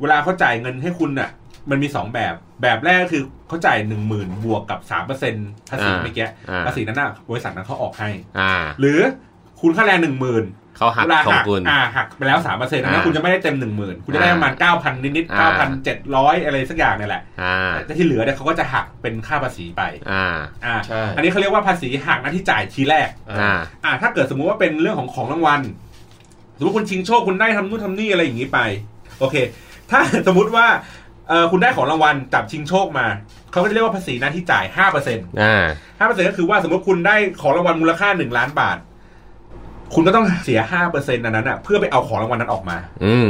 [0.00, 1.30] เวลาเขาจ่ายเงินให้คุณน่ะ
[1.70, 5.34] มันมีสองแบบ แบบแรกก็คือเขาจ่ายหนึ่งหมื่นบวกกับสามเปอร์เซ็น
[5.70, 9.00] ภาษีอ่าเมื่อกี้อ่าภาษีนั้นน่ะบริษัทนั้นเขาออกให้อ่าหรือ
[9.60, 10.44] คุณค่าแรงหนึ่งหมื่น
[10.82, 20.26] เขาหักเวลาของหักคุณอ่าหักไปแล้วสามเปอร์เซ็นต์นั้นอ่าคุณจะไม่ได้เต็มหนึ่งหมื่นคุณจะได้ประมาณเก้าพันนิดๆอ่าเก้าพันเจ็ดร้อยอะไรสักอย่างเนี่ยแหละอ่าแต่ที่เหลือเนี่ยเขาก็จะหักเป็นค่าภาษีไปอ่า
[20.64, 25.60] อ่าใช่อันนี้เขาเรียกว่าภาษีหักหน้าที่จ่ายทีแรกอ่าอ่าถ้าเกิดสมมุติว่าเป็นเรื่องของของรางวัล
[26.62, 28.58] มมติคุณชิงโชคคุณได้ทำนู่นทำนี่อะไรอย่างนี้ไป
[29.20, 29.36] โอเค
[29.90, 30.66] ถ้าสมมุติว่า
[31.28, 33.06] เออคุณได้ของรางวัลจับชิงโชคมา
[33.52, 35.64] เขาก็จะเรียกว่าภาษีหน้าที่จ่ายห้าเปอร์เซ็นต์อ่า
[35.98, 38.76] ห้าเปอร์เซ็นต์ก็คือว่าสมมติคุณได้ของรางวัลมูลค่าหนึ่งล้านบาท
[39.94, 43.28] คุณก็ต้องเสียห้าเปอร์เซ็นต์นั้นอะเพื่อไปเอาของรางวัลนั้นออกมา อืม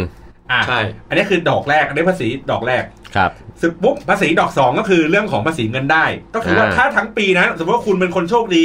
[0.50, 2.82] อะใช่ อันนี้คือดอกแรกอันนี้ภาษีดอกแรก
[3.16, 6.04] ครับสึกปุ๊บภาษีดอกสองก็คือเรื่องของภาษีเงินได้
[6.34, 8.64] ก็คือว่าอ่าถ้าทั้งปีนะสมมติว่าคุณเป็นคนโชคดี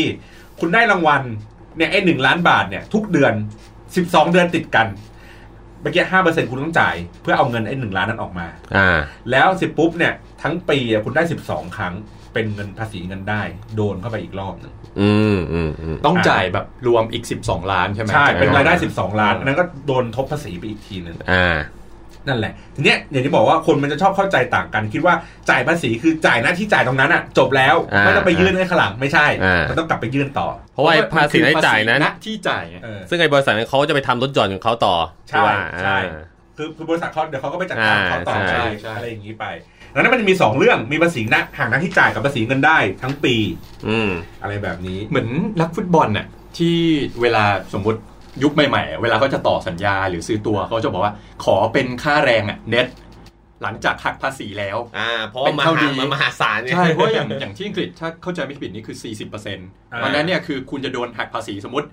[0.60, 1.22] คุณได้รางวัล
[1.77, 3.34] เนี่ยไอ้หนึ่งล้านบาทเนี่ยทุกเดือน
[3.96, 4.88] สิบสองเดือนติดกัน
[5.82, 9.00] เมื่อกี้ห้าเปอร์เซ็นคุณต้องจ่าย เพื่อเอาเงินไอ้หนึ่งล้านนั้นออกมา อ่า
[9.32, 11.94] แล้วสิปุ๊บเนี่ยทั้งปีอะคุณได้สิบสองครั้ง
[12.38, 13.41] เป็นเงินภาษีเงินได้
[13.75, 21.58] โดนเข้าไปอีกรอบหนึงอืมอืมอืมต้องจ่ายแบบรวมอีก 12 ล้านใช่ไหมใช่เป็นรายได้อ่สิบสองล้านอันนั้นก็โดนทบภาษีไปอีกทีหนึ่งอ่า
[22.27, 25.15] นั่นแหละทีเนี้ยอย่างที่บอกว่าคนมันจะชอบเข้าใจต่างกัน คิดว่า
[25.50, 34.96] จ่ายภาษีคือจ่ายหน้าที่จ่ายตรงนั้นอะ จบแล้วอ่าไม่ต้องไปยื่นให้ข้างหลังไม่ใช่อ่ามัมันต้องกลับไปยื่นต่อ เพราะว่าไอ้ภาษีรายจ่ายนั้นณที่จ่ายไงเออซึ่งไอ้บริษัทนั้นเขาจะไปทำรถหย่อนของเขาต่อ
[35.29, 36.24] ใช่ว่าใช่อ่า
[36.58, 39.46] คือคือบริษัทเขาเดี๋ยวเขาก็ไปจัดการอ่าเขาต่อใช่อะไรใช่อะไรอย่างนี้ไป
[39.98, 43.36] ดังนั้นมันจะมีสองเรื่องมีภาษีหน้าห่างหน้าที่จ่ายกับภาษีเงินได้ทั้งปี
[43.88, 44.10] อืม
[44.42, 45.27] อะไรแบบนี้ เหมือน
[45.62, 46.27] นักฟุตบอลน่ะ
[46.58, 46.77] ที่
[47.22, 48.00] เวลาสมมุติ
[48.44, 51.13] ยุคใหม่ๆอะเวลาเขาจะต่อสัญญาหรือซื้อตัวเขาจะบอกว่า
[51.44, 52.88] ขอเป็นค่าแรงอะเน็ต
[53.63, 61.88] หลังจากหักภาษีแล้ว อ่า เพราะว่าเป็นมเท่าหาดีมันมหาศาลไงใช่ เพราะอย่างอย่างที่อังกฤษถ้าเข้าใจไม่ผิดนี่คือ 40%เพราะฉะนั้นเนี่ยคือคุณจะโดนหักภาษีสมมติ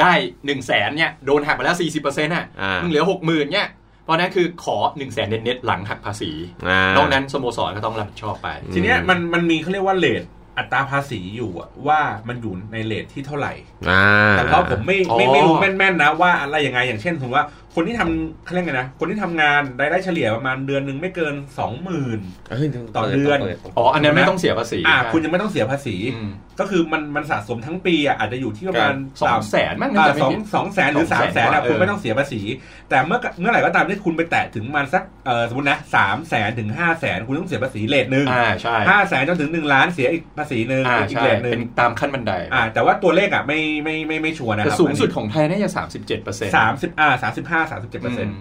[0.00, 3.66] ได้1นึ่งแสนเนี่ยโดนหักไปแล้ว 40%น่ะอ่ามึงเหลือ 6 0,000เนี่ย
[4.02, 6.30] เพราะฉะนั้นคือขอ1นึ่งแสนเน็ตๆหลังหักภาษี
[6.68, 10.22] อ่านอกนั้นสโมสรก็ต้องรับผิดชอบไป ทีเนี้ยมันมันมีเขาเรียกว่าเลท
[10.58, 13.52] อัตราภาษีอยู่อะว่ามันอยู่ในเลทที่เท่าไหร่
[13.88, 14.02] อ่า
[14.32, 23.38] แต่เพราะผมไม่อ๋อไม่ไม่รู้แม่นๆนะว่าอะไรยังไงอย่างเช่นสมมติว่าคนที่ทำเขาเรียกไงนะคนที่ทำงานรายได้เฉลี่ยประมาณเดือนหนึ่งไม่เกินสองหมื่นเฮ้ยต่อเดือน
[23.76, 26.30] อ๋ออันนั้นไม่ต้องเสียภาษีอ่าคุณยังไม่ต้องเสียภาษีอืม
[26.60, 32.40] ก็คือมันมันสะสมทั้งปีอะอาจจะอยู่ที่ประมาณสองแสนมั้งน่าอ่าจะไม่สองผิดสองแสนหรือสสาองมแสแสนนอะกว่าคุณเออไม่ต้องเสียภาษี
[32.88, 48.34] แต่เมื่อเมื่อไหร่ก็ตามที่คุณไปแตะถึงประมันสักเออสมมตินะสามแสนถึงห้าแสนคุณต้องเสียภาษีเลทหนึ่งอ่าใช่ห้าแสนจนถึงหนึ่งล้านเสียอีกภาษีหนึ่งอ่าอีกใช่เลทหนึ่เป็งนตามขั้นบันไดอ่าแต่ว่าตัวเลขอะไม่ไม่ไม่ไม่ชัวร์นะคแต่รับสูงสุดของไทยน่าจะสามสิบเจ็ดเปอร์เซ็นต์สามสิบอ่าสามสิบห้าสามสิบเจ็ดเปอร์เซ็นต์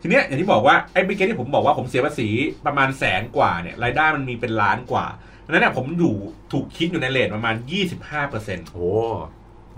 [0.00, 2.28] ทีเนี้ยอย่างที่บอกว่าไอ้เมื่อกี้ที่ผมบอกว่าผมเสียภาษี
[2.66, 5.06] ประมาณแสนกว่าเนี่ยรายได้มันมีเป็นล้านกว่า
[5.44, 6.14] ดังนั้นเนี่ยผมอยู่
[6.52, 7.54] ถูกคิดอยู่ในเลทประมาณ
[7.92, 8.90] 25เปอร์เซ็นต์โอ้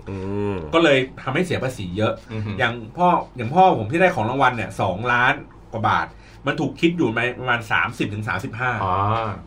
[0.09, 0.17] อื
[0.53, 5.33] มก็เลยทำให้เสียภาษีเยอะอือหืออย่างพ่ออย่างพ่อผมที่ได้ของรางวัลเนี่ยสองล้าน
[5.71, 6.07] กว่าบาท
[6.45, 8.95] มันถูกคิดอยู่ในประมาณ30ถึง35อ๋อ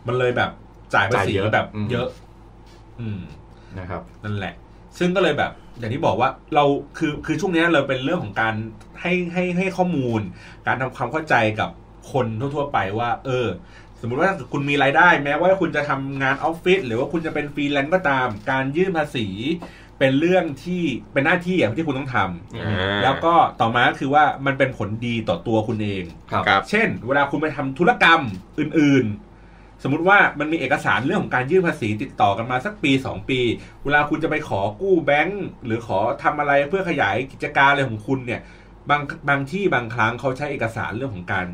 [0.07, 0.51] มันเลยแบบ
[0.93, 2.22] จ่ายภาษีจ่ายเยอะแบบอืมเยอะอืม
[3.79, 4.53] นะครับนั่นแหละ
[4.99, 6.65] ซึ่งก็เลยแบบ อย่างที่บอกว่าเรา
[6.97, 8.55] คือคือช่วงเนี้ยเราเป็นเรื่องของการ
[9.01, 10.21] ให้ให้ให้ข้อมูล
[10.67, 11.69] การทำความเข้าใจกับ
[12.11, 13.47] คนทั่ว ๆ ไปว่า เออ
[14.01, 19.27] สมมุติว่าถ้าคุณมีรายได้ แม้ว่าคุณจะทำงานออฟฟิศหรือว่าคุณจะเป็นฟรีแลนซ์ก็ตาม การยื่นภาษี
[19.99, 28.21] เป็นเรื่องที่เป็นหน้าที่อย่างที่คุณต้องทำอืมแล้วก็ต่อมาก็คือว่ามันเป็นผลดีต่อตัวคุณเองครับครับเช่น เวลาคุณไปทำธุรกรรม
[28.59, 29.32] อื่น ๆ
[29.83, 33.39] สมมุติว่ามันมีเอกสารเรื่องของการยื่นภาษีติดต่อกันมาสักปี 2 ปี
[33.83, 38.41] เวลาคุณจะไปขอกู้แบงก์หรือขอทำอะไรเพื่อขยายกิจการอะไรของคุณเนี่ย
[38.89, 41.47] บางบางที่บางครั้งเขาใช้เอกสารเรื่องของการ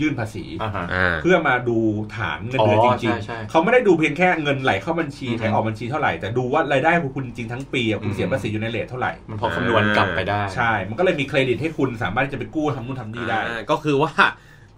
[0.00, 1.78] ยื่นภาษีอ่าฮะอ่าเพื่อมาดู
[2.16, 14.12] ฐานเงินเดือนอ๋จอริงใช่ใช่ๆเขาไม่ได้ดูเพียงแค่เงินไหลเข้าบัญชีอือฮึไหลออกบัญชีเท่าไหร่ แต่ดูว่ารายได้ของคุณจริงทั้งปีอะคุณอือฮึเสียภาษีอยู่ในเลทเท่าไหร่ มันพอคำนวณกลับไปได้ ใช่ มันก็เลยมีเครดิตให้คุณสามารถที่จะไปกู้ทำนู่นทำนี่ได้อ่าก็คือว่า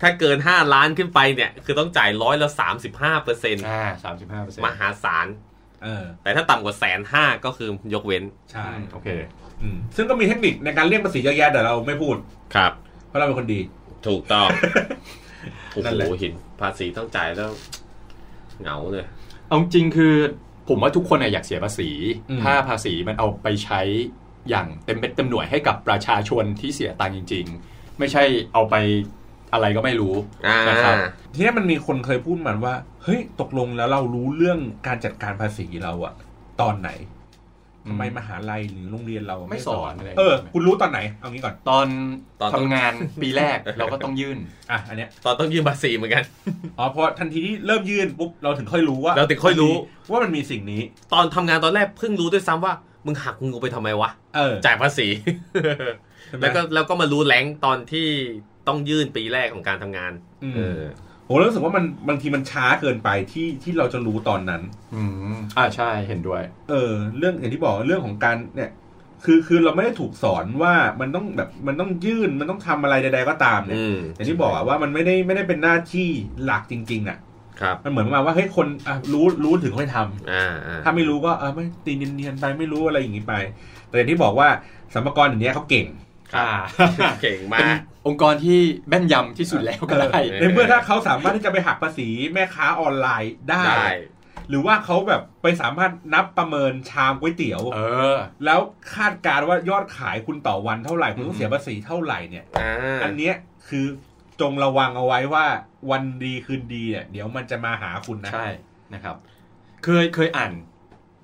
[0.03, 2.49] ถ้าเกิน 5 ล้านขึ้นไปเนี่ย คือต้องจ่ายร้อยละ
[2.87, 5.27] 35เปอร์เซ็นต์อ่าสามสิบห้าเปอร์เซ็นต์มหาศาล
[5.83, 9.09] เออแต่ถ้าต่ำกว่าแสนห้าก็คือยกเว้น ใช่โอเค
[9.63, 12.17] อืมซึ่งก็มีเทคนิคในการเลี่ยงภาษีเยอะแยะแต่เราไม่พูด
[12.55, 12.73] ครับ
[13.09, 13.61] เพราะเราเป็นคนดี
[14.07, 14.49] ถูกต้อง
[15.71, 17.51] โอ้นั่นโหแหละเห็นภาษีต้องจ่ายแล้ว
[18.61, 19.07] เหงาเลย
[19.47, 20.15] เอาจริงคือ
[20.69, 21.91] ผมว่าทุกคนน่ะอยากเสียภาษี
[22.31, 23.81] อืม ถ้าภาษีมันเอาไปใช้
[24.49, 28.75] อย่างเต็มเม็ดเต็มหน่วยให้กับประชาชนที่เสียตังค์จริง ๆ ไม่ใช่เอาไป
[29.53, 30.15] อะไรก็ไม่รู้
[30.47, 30.95] อ่านะครับ
[31.35, 36.15] ทีนี้มันมีคนเคยพูดมันว่า เฮ้ยตกลงแล้วเรารู้เรื่องการจัดการภาษีเราอะ
[36.61, 36.91] ตอนไหน
[37.89, 41.87] ทำไมมหาลัยหรือโรงเรียนเราไม่สอนอะไรเออ คุณรู้ตอนไหน เอางี้ก่อน ตอน
[42.41, 44.39] ตอนต้องทำงานปีแรกเราก็ต้องยื่น
[44.71, 46.25] อะ อันเนี้ย ตอนต้องยื่นภาษีเหมือนกัน
[46.79, 49.75] อ๋อพอทันทีที่เริ่มยื่นปุ๊บเราถึงค่อยรู้ว่า เราถึงค่อยรู้
[50.11, 52.75] ว่ามันมีสิ่งนี้ ตอนทำงานตอนแรกเพิ่งรู้ด้วยซ้ำว่า
[53.07, 55.07] มึงหักงูไปทำไมวะ เออ จ่ายภาษี
[56.29, 58.09] ใช่ไหมแล้วก็แล้วก็มารู้แรงตอนที่
[58.69, 60.13] ต้องยื่นปีแรกของการทำงาน
[60.45, 60.81] อืมเออ
[61.27, 64.63] ผมรู้สึกว่ามันบางทีมันช้าเกินไปที่ที่เราจะรู้ตอนนั้น
[64.95, 65.03] อื
[65.35, 68.71] มอ่าใช่เห็นด้วย เออ เรื่องอย่างที่บอกเรื่องของการเนี่ย
[69.25, 76.09] คือคือเราไม่ได้ถูกสอนว่ามันต้องแบบมันต้องยื่นมันต้องทำอะไรใด ๆ ก็ตามเนี่ยอืมอย่างที่บอกอะว่ามันไม่ได้ไม่ได้เป็นหน้าที่
[76.45, 77.19] หลักจริง ๆอะ
[77.61, 83.35] ครับมันเหมือนประมาณว่าเฮ้ยคนอะรู้รู้ถึงค่อยทำอ่าอ่าถ้าไม่รู้ก็เออไม่ตีเนียนๆไปไม่รู้อะไรอย่างนี้ไป
[83.89, 84.49] แต่อย่างที่บอกว่า
[84.95, 86.01] สัมภากระอย่างเนี้ยเขาเก่งครับอ่า
[87.23, 93.89] เก่งมาเป็นกองค์กรที่แม่นยำที่สุดแล้วก็ได้เออในเมื่อถ้าเขาสามารถที่จะไปหักภาษีแม่ค้าออนไลน์ได้ได้
[94.49, 97.79] หรือว่าเขาแบบไปสามารถนับประเมินชามก๋วยเตี๋ยว เอ
[98.17, 98.61] อ แล้ว
[98.95, 103.35] คาดการณ์ว่ายอดขายคุณต่อวันเท่าไหร่คุณต้องเสียภาษีเท่าไหร่เนี่ยอ่าอันเนี้ย
[103.69, 103.87] คือ
[104.41, 105.45] จงระวังเอาไว้ว่า
[105.91, 108.47] วันดีคืนดีเนี่ยเดี๋ยวมันจะมาหาคุณนะใช่
[108.95, 109.17] นะครับ
[109.85, 110.53] เคยเคยอ่าน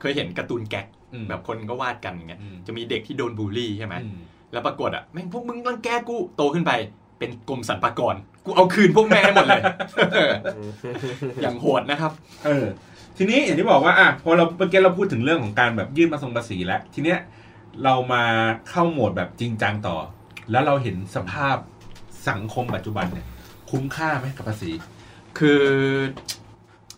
[0.00, 4.18] เคยเห็นการ์ตูนแก๊กอืมแบบคนก็วาดกันอย่างเงี้ยอืมจะมีเด็กที่โดนบูลลี่ใช่ไหมอืม
[4.52, 6.72] แล้วปรากฏอะแม่งพวกมึงรังแกกูโตขึ้นไป
[7.18, 9.62] เป็นกรมสรรพากรกูเอาคืนพวกแม่งให้หมดเลย
[11.42, 12.12] อย่างโหดนะครับ
[12.46, 12.66] เออ
[13.16, 17.18] ทีนี้อย่างที่บอกว่าอะพอเราเมื่อกี้เราพูดถึงเรื่องของการแบบยื่นมาทรงภาษีแล้ว ทีเนี้ย
[17.84, 18.24] เรามา
[18.68, 19.96] เข้าโหมดแบบจริงจังต่อ
[20.50, 21.56] แล้วเราเห็นสภาพ
[22.28, 23.26] สังคมปัจจุบันเนี่ย
[23.70, 24.70] คุ้มค่าไหมกับภาษี
[25.38, 25.62] คือ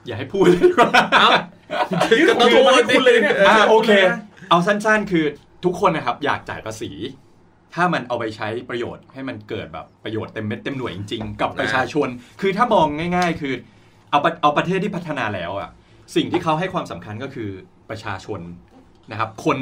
[0.06, 1.30] อย่าให้พูดเลยดีกว่าเอ้า
[2.28, 3.90] ก็ต้องพูดให้คุณเลยเนี่ยอ่าโอเค
[4.50, 5.24] เอาสั้นๆ คือ
[5.64, 6.90] ทุกคนนะครับ อยากจ่ายภาษี
[7.74, 12.09] ถ้ามันเอาไปใช้ประโยชน์ให้มันเกิดแบบประโยชน์เต็มเม็ดเต็มหน่วยจริงๆ กับประชาชน
[12.40, 13.54] คือถ้ามองง่าย ๆ คือ
[14.11, 15.70] เอาประเอาประเทศที่พัฒนาแล้วอะ
[16.16, 17.50] สิ่งที่เขาให้ความสำคัญก็คือ
[17.90, 18.40] ประชาชน
[19.11, 19.59] นะครับ คน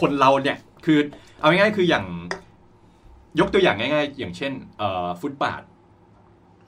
[0.00, 0.98] คนเราเนี่ยคือ
[1.40, 2.04] เอาง่ายๆคืออย่าง
[3.40, 5.62] ยกตัวอย่างง่าย ๆ อย่างเช่นเอ่อฟุตบาท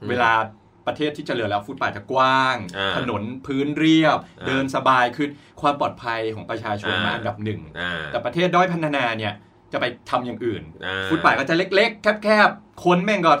[0.01, 0.31] อืมเวลา
[0.87, 5.27] ประเทศที่เจริญแล้วฟุตบาทจะกว้างอ่าถนนพื้นเรียบอ่าเดินสบายคือ
[5.61, 9.33] ความปลอดภัยของประชาชนอ่ามมาอันดับหนึ่งอ่าแต่ประเทศด้อยพัฒนาเนี่ย
[9.73, 13.33] จะไปทำอย่างอื่นอ่าฟุตบาทก็จะเล็ก ๆ แคบๆ คนแม่งก็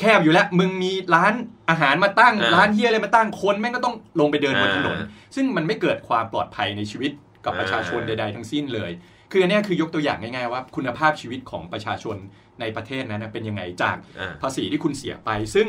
[0.00, 1.34] แคบอยู่แล้ว มึงมีร้าน
[1.70, 7.12] อาหารมาตั้งอ่าร้านเฮียอะไรมาตั้ง คนแม่งก็ต้องลงไปเดินบนถนนอ่าซึ่งมันไม่เกิดความปลอดภัยในชีวิต
[7.44, 8.90] กับอ่าประชาชนใด ๆ ทั้งสิ้นเลย
[9.30, 12.16] คืออันเนี้ยคือยกตัวอย่างง่ายๆว่า คุณภาพชีวิตของประชาชน
[12.60, 15.68] ในประเทศนั้นนะเป็นยังไงจากอ่าภาษีที่คุณเสียไป ซึ่ง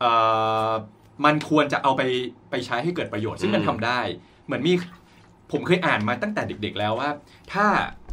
[0.00, 0.12] เอ่
[0.70, 0.72] อ
[1.24, 2.02] มันควรจะเอาไป
[2.50, 4.00] ไปใช้ให้เกิดประโยชน์ ซึ่งมันอืมทำได้
[4.46, 4.72] เหมือนมี
[5.52, 7.10] ผมเคยอ่านมาตั้งแต่เด็ก ๆ แล้วว่า
[7.52, 7.66] ถ้า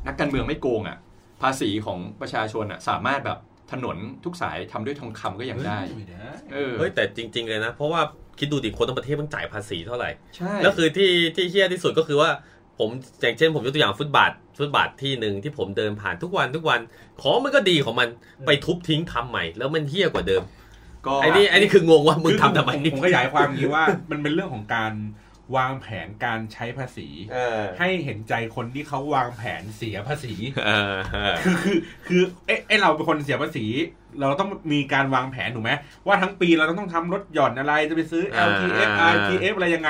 [0.08, 0.98] นักการเมืองไม่โกงอะ
[1.44, 3.40] ภาษีของประชาชนอะสามารถแบบ
[3.72, 8.02] ถนนทุกสายทำด้วยทองคำก็ยังได้ไม่ได้เออเฮ้ยแต่จริง ๆเลยนะ เพราะว่า
[8.40, 12.30] คิดดูดิคนทั้งประเทศมันจ่ายภาษีเท่าไหร่ใช่แล้วคือที่ที่เฮี้ยที่สุดก็คือว่า
[12.80, 12.90] ผม
[13.22, 16.80] อย่างเช่นผมยกตัวอย่างฟุตบาทฟุตบาทที่หนึ่งที่ผมเดินผ่านทุกวันทุกวัน
[17.22, 18.08] ของมันก็ดีของมัน
[18.46, 20.44] ไปทุบทิ้งทำใหม่ แล้วมันเฮี้ยกว่าเดิม
[21.06, 24.92] ก็ไอ้นี่ไอ้นี่คืองงว่ามึงทำทำไมคือผมผมขยายความอย่างนี้ว่ามันเป็นเรื่องของการ
[25.58, 30.34] วางแผนการใช้ภาษีเออให้เห็นใจคนที่เขาวางแผนเสียภาษี
[30.66, 31.78] เออเออคือคือ
[32.08, 33.66] คือเอ๊ะเอ๊ะเราเป็นคนเสียภาษี
[34.20, 35.72] เราต้องมีการวางแผนถูกไหม
[36.08, 39.90] ว่าทั้งปีเราต้องทำลดหย่อนอะไรจะไปซื้อ LTF RTF อะไรยังไง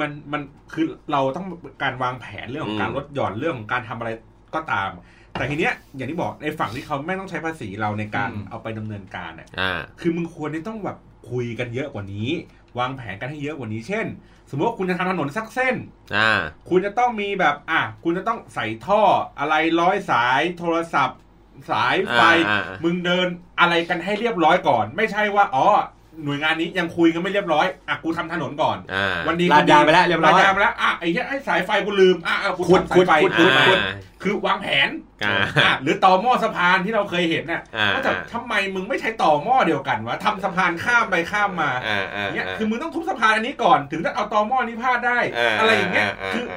[0.00, 0.42] มันมัน
[0.74, 1.46] คือเราต้อง
[1.82, 4.10] การวางแผนเรื่องของการลดหย่อนเรื่องของการทำอะไร
[4.54, 4.90] ก็ตาม
[5.32, 10.98] แต่ทีเนี้ยอย่างที่บอกในฝั่งที่เขาไม่ต้องใช้ภาษีเราในการเอาไปดำเนินการเนี่ยอ่าคือมึงควรที่ต้องแบบ
[11.30, 12.28] คุยกันเยอะกว่านี้
[12.78, 14.06] วางแผนกันให้เยอะกว่านี้เช่น
[14.50, 15.74] สมมติว่าคุณจะทำถนนสักเส้น
[16.16, 16.30] อ่า
[16.68, 19.02] คุณจะต้องมีแบบอะคุณจะต้องใส่ท่อ
[19.38, 21.18] อะไรร้อยสายโทรศัพท์
[21.70, 23.26] สายไฟอ่าอ่ามึงเดิน
[23.60, 25.68] อะไรกันให้เรียบร้อยก่อน ไม่ใช่ว่าอ๋อ
[26.24, 33.78] หน่วยงานนี้ยังคุยกันไม่เรียบร้อยอะกูทำถนนก่อนอ่าวันดีลาดยางไปแล้วเรียบร้อยลาดยางไปแล้วอะไอ้เหี้ยไอ้สายไฟกูลืมอะอะกูขุดทำสายไฟขุดขุดอะขุด
[34.22, 34.88] คือวางแผน
[35.24, 45.18] อ่าอะหรือต่อหม้อสะพานที่เราเคยเห็นน่ะอ่าว่าแต่ทำไมมึงไม่ใช้ต่อหม้อเดียวกันวะทำสะพานข้ามไปข้ามมาอ่าอ่าเนี่ยคือมึงต้องทุบสะพานอันนี้ก่อน ถึงจะเอาตอหม้อนี้พาดได้
[45.60, 46.54] อะไรอย่างเงี้ยคืออ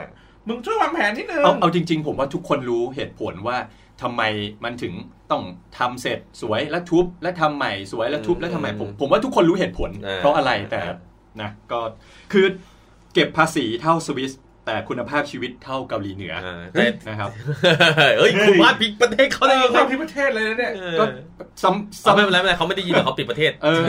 [0.47, 3.57] มึงช่วยวางแผนนิดนึงเอาเอาจริง ๆ ผมว่าทุกคนรู้เหตุผลว่า
[4.01, 4.21] ทำไม
[4.63, 4.93] มันถึง
[5.31, 5.43] ต้อง
[5.79, 10.81] ทำเสร็จสวยแล้วทุบแล้วทำใหม่สวยแล้วทุบแล้วทำใหม่ผมผมว่าทุกคนรู้เหตุผล เพราะอะไรแต่
[11.41, 11.79] นะก็
[12.33, 12.45] คือ
[13.13, 14.31] เก็บภาษีเท่าสวิส
[14.65, 17.29] แต่คุณภาพชีวิตเท่าเกาหลีเหนืออ่าแต่นะครับ
[18.17, 21.05] เฮ้ยคุณวาดพิกประเทศเขาเขาได้ได้ยังไงเข้าที่ประเทศเลยนะเนี่ยก็
[21.39, 23.83] ก็ซ้ำเอาไม่ซ้ำเป็นไรไม่เป็นไรเขาไม่ได้ยินหรอกเขาปิดประเทศเออ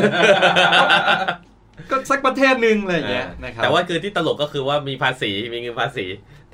[1.90, 6.04] ก็สักประเทศหนึ่งอะไรอย่างเงี้ยนะครับแต่ว่าคือที่ตลกก็คือว่ามีภาษีมีเงินภาษี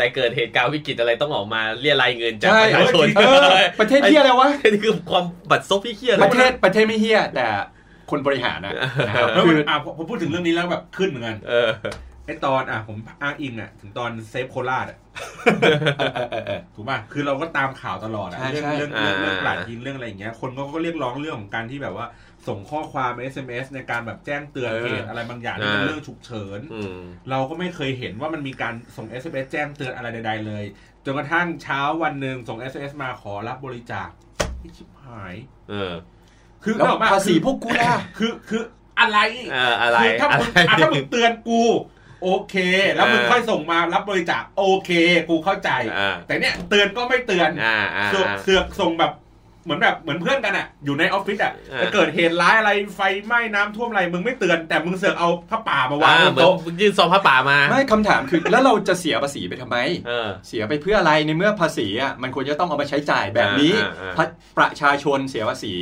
[0.01, 7.47] แต่เกิดเหตุการณ์วิกฤตอะไรต้องออกมาเรียรายเงินจากใช่ประชาชนเออประเทศเฮียอะไรวะนี่คือความบัตรซบที่เฮี้ยเลปยระเทศประเทศไม่เฮียแต่
[8.11, 8.73] คนบริหารนะ
[9.09, 11.71] นะครับแล้วคืมันออะผมพูดถึงเรื่องนี้แล้วแบบขึ้นเหมือนกันเออ
[12.27, 14.99] ไอตอนอะผมอ้างอิงอะถึงตอนเซฟโคราชอะ
[15.63, 22.07] เออเออเออเออถูกป่ะคือเราก็ตามข่าวตลอดอะใช่เรื่องใช่เรื่องเรื่องเรื่องอ่ากราดยิงเรื่องอะไรอย่างเงี้ย คนก็ก็เรียกร้องเรื่องของการที่แบบว่า
[22.49, 27.01] ส่งข้อความ SMS ในการแบบแจ้งเตือนเหตุอะไรบางอย่างที่เป็นเรื่องฉุกเฉินอืม
[27.31, 30.65] เราก็ไม่เคยเห็นว่ามันมีการส่ง SMS แจ้งเตือนอะไรใด ๆ เลย
[31.05, 34.09] จนกระทั่งเช้าวันหนึ่งส่ง SMS มาขอรับบริจาค
[34.59, 35.35] ไอ้ชิบหาย
[35.71, 35.93] เออ
[36.63, 38.63] คือแล้วนึกออกปะภาษีพวกกูล่ะคือคือ
[39.01, 39.19] อะไร
[39.53, 41.63] เอออะไรคือถ้าอะมึงไรอะถ้ามึงเตือนกู
[42.23, 42.57] โอเค
[42.95, 44.91] แล้วมึงเออค่อยส่งมารับบริจาคโอเค
[45.29, 49.13] กูเข้าใจอ่าแต่เนี่ยเตือนก็ไม่เตือนอ่าอ่าเสือกเสือกส่งแบบ
[49.65, 59.77] เหมือนแบบเหมือนเพื่อนกันอะ อยู่ในออฟฟิศอะอ่าจะเกิดเหตุร้ายอะไรไฟไหม้น้ำท่วมอะไรมึงไม่เตือนแต่มึงเสือกเอาผ้าป่ามาวางอ่าบนเหมือนโต๊ะยื่นซองผ้าป่ามา ไม่คำถามคือ แล้วเราจะเสียภาษีไปทำไม
[60.09, 65.75] เออเสียไปเพื่ออะไรในเมื่อภาษีอะมันควรจะต้องเอามาใช้จ่ายแบบนี้อ่าอ่าอ่าพระประชาชนเสียภาษี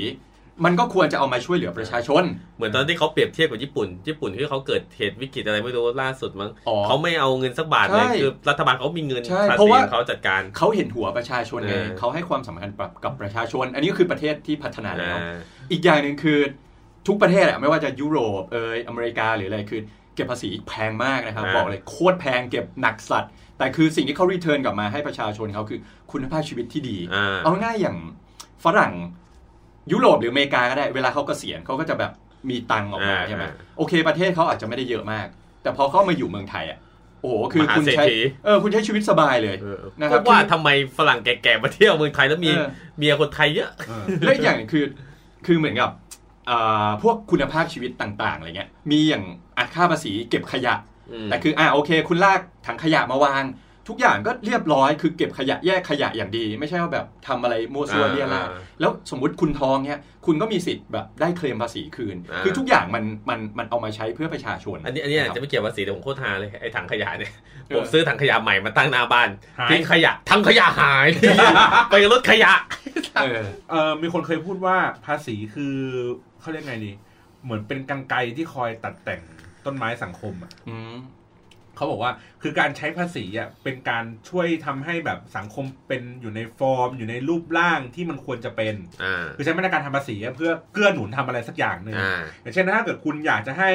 [0.64, 2.24] มันก็ควรจะเอามาช่วยเหลือประชาชน
[2.56, 15.36] เหมือนตอนที่เขาเปรียบเทียบกับญี่ปุ่น ญี่ปุ่นที่เขาเกิดเหตุวิกฤตอะไรไม่รู้ล่าสุดมั้งอ๋อเขาไม่เอาเงินสักบาทเลยใช่คือรัฐบาลเขามีเงินใช่ภาเพราะษีว่าของเขาจัดการเขาเห็นหัวประชาชนไงเออเขาให้ความสำคัญกับกับประชาชน อันนี้ก็คือประเทศที่พัฒนาแล้วอ่า
[15.72, 16.38] อีกอย่างหนึ่งคือ
[17.06, 19.80] ทุกประเทศอะไม่ว่าจะยุโรปเอยอเมริกาหรืออะไรคือ
[20.14, 25.78] เก็บภาษีแพงมากนะครับอ่าบอกเลยโคตรแพงเก็บหนักสัตว์แต่คือสิ่งที่เขารีเทิร์นกลับมาให้ประชาชนเขาคือ
[26.12, 27.96] คุณภาพชีวิตที่ดีอ่าเอาง่ายๆอย่าง
[28.64, 28.92] ฝรั่ง
[29.92, 32.12] ยุโรปหรืออเมริกาก็ได้เวลาเขาเกษียณเขาก็จะแบบ
[32.50, 35.26] มีตังค์ออกมาอ่าใช่ไหมอ่าโอเค ประเทศเขาอาจจะไม่ได้เยอะมาก
[35.62, 36.78] แต่พอเขามาอยู่เมืองไทยอะ
[37.20, 44.84] โอ้โหคือมหาคุณเศรษใช้ฐีเออคุณใช้ชีวิตสบายเลยเออนะครับก็ว่าคือทำไมฝรั่งแก่ๆมาเที่ยวเมืองไทยแล้วมีเออเมียคนไทยเยอะเออและอีกอย่างหนึ่งคือ
[45.46, 45.90] คือเหมือนกับ
[46.50, 49.24] อ่าพวกคุณภาพชีวิตต่างๆอะไรเงี้ยมีอย่าง
[49.58, 50.74] อะค่าภาษีเก็บขยะ
[51.24, 53.42] แต่คืออ่าโอเค คุณลากถังขยะมาวาง
[53.88, 67.32] ทุกอย่างก็เรียบร้อยคือเก็บขยะแยกขยะอย่างดี ไม่ใช่ว่าแบบทำอะไรมั่วซั่วอ่าเรียราดอ่าแล้วสมมุติคุณทองเนี่ยคุณก็มีสิทธิ์แบบได้เคลมภาษีคืนอ่าคือทุกอย่างมันมันมันเอามาใช้เพื่อประชาชน อันนี้อันนี้อาจคจะรับไม่เกี่ยวกับภาษีแต่ผมโคตรฮาเลยไอ้ถังขยะเนี่ย
[67.68, 71.08] เออผมซื้อถังขยะใหม่มาตั้งหน้าบ้านหายทิ้งขยะถังขยะหาย
[71.88, 72.52] ไปกับรถขยะ
[73.22, 75.74] เออเออมีคนเคยพูดว่าภาษีคือ
[76.40, 76.92] เขาเรียกไงดี
[77.44, 79.20] เหมือนเป็นกังไกรที่คอยตัดแต่ง
[79.66, 80.94] ต้นไม้สังคมอะอืม
[81.78, 82.12] เขาบอกว่า
[82.42, 93.70] คือการใช้ภาษีอะเป็นการช่วยทำให้แบบสังคมเป็นอยู่ในฟอร์ม อยู่ในรูปร่างที่มันควรจะเป็นอ่าคือใช้มาตรการทำภาษีอะเพื่อเกื้อหนุนทำอะไรสักอย่างหนึ่งอ่าอย่างเช่นถ้าเกิดคุณอยากจะให้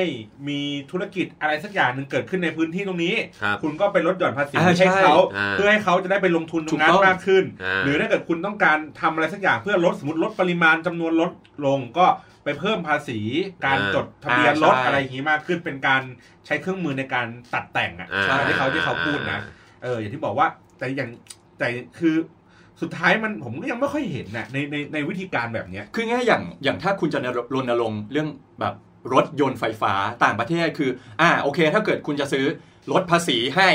[0.47, 0.59] มี
[0.91, 11.31] ธุรกิจอะไรสักอย่างหนึ่งเกิดขึ้นในพื้นที่ตรงนี้ครับคุณก็ไปลดหย่อนภาษีอ่าใช่ให้เขาอ่าเพื่อให้เขาจะได้ไปลงทุนตรงนั้ถูนกต้องมากขึ้นาหรือถ้าเกิดคุณต้องการทำอะไรสักอย่างเพื่อลดสมมติลดปริมาณจำนวนลด
[11.65, 12.05] ลงก็
[12.43, 13.19] ไปเพิ่มภาษี
[13.65, 16.01] การอ่าจดทะเบียนอ่ารถใช่อะไรอย่างนี้มากขึ้นเป็นการ
[16.45, 19.39] ใช้เครื่องมือในการตัดแต่งอะอ่าที่เขาที่เขาพูดนะ
[19.83, 21.09] เอออย่างที่บอกว่าแต่อย่าง
[21.59, 21.67] แต่
[21.99, 22.15] คือ
[22.81, 27.19] สุดท้ายมันผมก็ยังไม่ค่อยเห็นนะในในในวิธีการแบบเนี้ยคือง่ายอย่างอย่างถ้าคุณจะ
[27.53, 28.27] รณรงค์เรื่อง
[28.59, 28.73] แบบ
[29.13, 30.89] รถยนต์ไฟฟ้าต่างประเทศคือ
[31.21, 32.45] อ่าโอเค ถ้าเกิดคุณจะซื้อ
[32.91, 33.69] ลดภาษีให้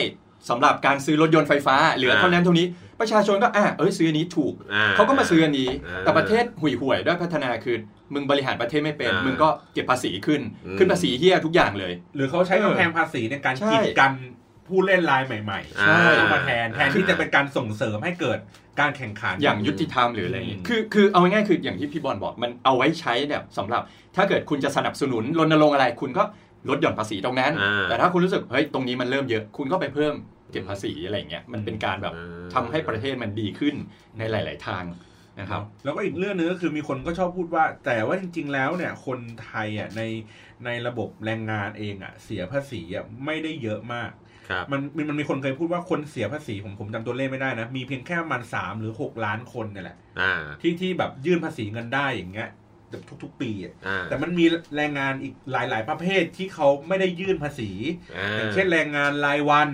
[0.50, 2.66] สำหรับการซื้อรถยนต์ไฟฟ้า เหลือเท่านั้นเท่านี้
[3.00, 7.76] ประชาชนก็อ่าเอ้ยซื้ออันนี้ถูกอ่เขาก็มาซื้ออันนี้อ่าแต่ประเทศห่วยห่วยๆด้วยพัฒนาคือ
[8.14, 14.12] มึงบริหารประเทศไม่เป็นอ่ามึมึงก็เก็บภาษีขึ้นอืมขึ้นภาษีเฮียทุกอย่างเลย หรือเขาใช้กำแพงภาษีในการใช่กีดกัน
[14.68, 18.38] ผู้เล่นรายใหม่ๆใช่เข้ามาแทนแทนที่จะเป็นการส่งเสริมให้เกิด
[18.80, 23.82] การแข่งขันอย่างยุติธรรมหรืออะไรอย่างงี้อืมคือคือเอาง่ายๆคืออย่างที่พี่บอลบอกมันเอาไว้ใช้แบบสำหรับ
[24.16, 26.22] ถ้าเกิดคุณจะสนับสนุนรณรงค์อะไรคุณก็
[26.68, 30.14] ลดหย่อนภาษีตรงนั้นอ่าแต่ถ้าคุณรู้สึกเฮ้ยตรงนี้มันเริ่มเยอะ คุณก็ไปเพิ่ม
[30.52, 33.74] เก็บภาษีอะไรอย่างเงี้ยมันเป็นการแบบอ่าทำให้ประเทศมันดีขึ้น
[34.18, 34.84] ในหลาย ๆ ทาง
[35.40, 40.02] นะครับแล้วก็อีกเรื่องนึงก็คือมีคนก็ชอบพูดว่า แต่ว่าจริง ๆ แล้วเนี่ยคนไทยอะใน
[40.64, 44.10] ในระบบแรงงานเองอะเสียภาษีอะไม่ได้เยอะมาก
[44.48, 52.48] ครับมันมันมันมีคนเคยพูดว่าคนเสียภาษีผมผมจำตัวเลขไม่ได้นะ มีเพียงแค่ประมาณสามหรือหกล้านคนเนี่ยแหละอ่าที่ที่แบบยื่นภาษีเงินได้อย่างเงี้ย
[53.22, 54.44] ทุกๆปีอะอ่าแต่มันมี
[54.76, 57.70] แรงงานอีกหลาย ๆ ประเภทที่เขาไม่ได้ยื่นภาษี
[58.16, 59.70] อ่าอย่างเช่นแรงงานรายวัน